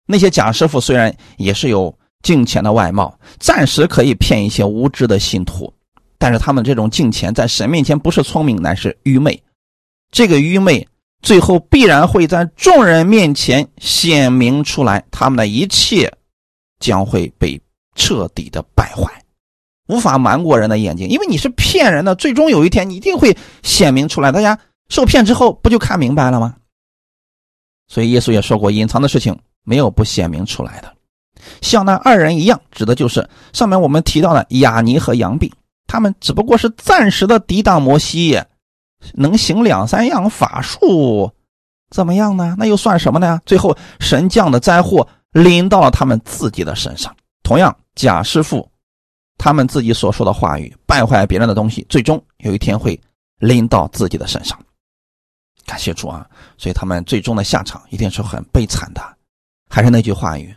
[0.05, 5.73] 那些假师傅虽然也是有敬虔的外貌，暂时可以骗一些无知的信徒，
[6.17, 9.41] 但是他们这种敬虔在神面前不是聪明，乃是愚昧。
[10.11, 10.87] 这个愚昧
[11.21, 16.11] 最后必然会在众人面前显明出来，他们的一切
[16.79, 17.59] 将会被
[17.95, 19.11] 彻底的败坏，
[19.87, 24.31] 无法瞒过人的眼睛，因为你是骗人的，最终有一天你一定会显明出来。
[24.31, 24.57] 大家
[24.89, 26.55] 受骗之后不就看明白了吗？
[27.89, 30.93] 所以耶稣也说过，隐藏的事情没有不显明出来的。
[31.61, 35.51] 像那二人一样，指的就是上面我们提到的雅尼和杨毕，
[35.87, 38.39] 他们只不过是暂时的抵挡摩西，
[39.13, 41.31] 能行两三样法术，
[41.89, 42.55] 怎么样呢？
[42.59, 43.41] 那又算什么呢？
[43.45, 47.15] 最后神降的灾祸临到了他们自己的身上。
[47.41, 48.69] 同样，贾师傅
[49.37, 52.99] 他们自己所说的话语，败坏别人的东西，最终有一天会
[53.39, 54.59] 临到自己的身上。
[55.69, 56.27] 感谢主啊！
[56.57, 59.17] 所以他们最终的下场一定是很悲惨的。
[59.69, 60.51] 还是那句话语，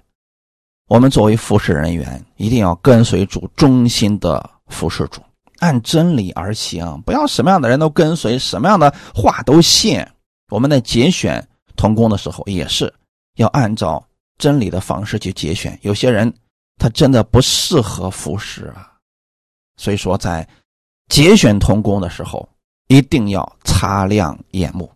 [0.88, 5.20] 我们作为服侍人员，一定要跟随主，忠心的服侍主，
[5.58, 10.02] 按真理而行，不要什么样的人都跟随，什么样的话都信。
[10.48, 12.90] 我们在节选童工的时候，也是
[13.36, 14.02] 要按照
[14.38, 15.78] 真理的方式去节选。
[15.82, 16.32] 有些人
[16.78, 18.90] 他真的不适合服侍啊，
[19.76, 20.48] 所以说在
[21.08, 22.48] 节选童工的时候，
[22.88, 24.90] 一定要擦亮眼目，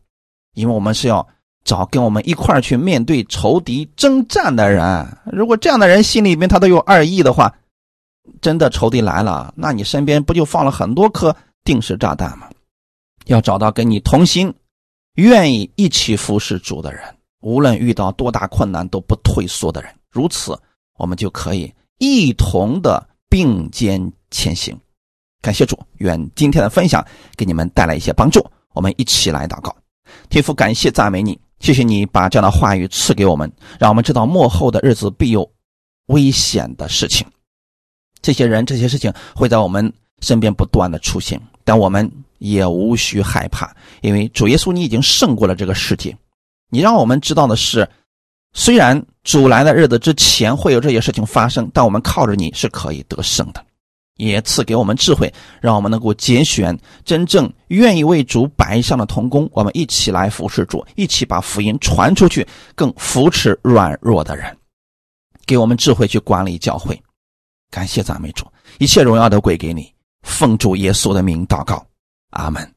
[0.56, 1.24] 因为我们是要
[1.64, 5.06] 找跟我们一块去面对仇敌征战的人。
[5.30, 7.54] 如果这样的人心里面他都有二意的话，
[8.40, 12.48] 真的仇敌来了，那你身边不就放了很多颗定时炸弹吗？
[13.26, 14.52] 要找到跟你同心、
[15.14, 17.02] 愿意一起服侍主的人，
[17.40, 20.58] 无论遇到多大困难都不退缩的人，如此
[20.98, 24.76] 我们就可以一同的并肩前行。
[25.42, 27.04] 感谢主，愿今天的分享
[27.36, 28.44] 给你们带来一些帮助。
[28.72, 29.74] 我们一起来祷告，
[30.28, 35.48] 天父，感谢赞美你，谢谢你把这样的话语赐给我们，让我们知道幕后的日子必有
[36.06, 37.26] 危险的事情。
[38.22, 46.16] 这些人、这些事情会在我们身边不断的出现，但我们也无需害怕，因为主耶稣你已经胜过了这个世界。
[46.70, 47.88] 你让我们知道的是，
[48.52, 53.65] 虽然主来的日子之前会有这些事情发生，但我们靠着你是可以得胜的。
[54.16, 64.56] 也赐给我们智慧，让我们能够拣选真正愿意为主摆上的童工，我们一起来服侍主，一起把福音传出去，更扶持软弱的人，
[65.46, 67.00] 给我们智慧去管理教会。
[67.70, 68.46] 感谢赞美主，
[68.78, 69.92] 一切荣耀都归给你。
[70.22, 71.86] 奉主耶稣的名祷告，
[72.30, 72.75] 阿门。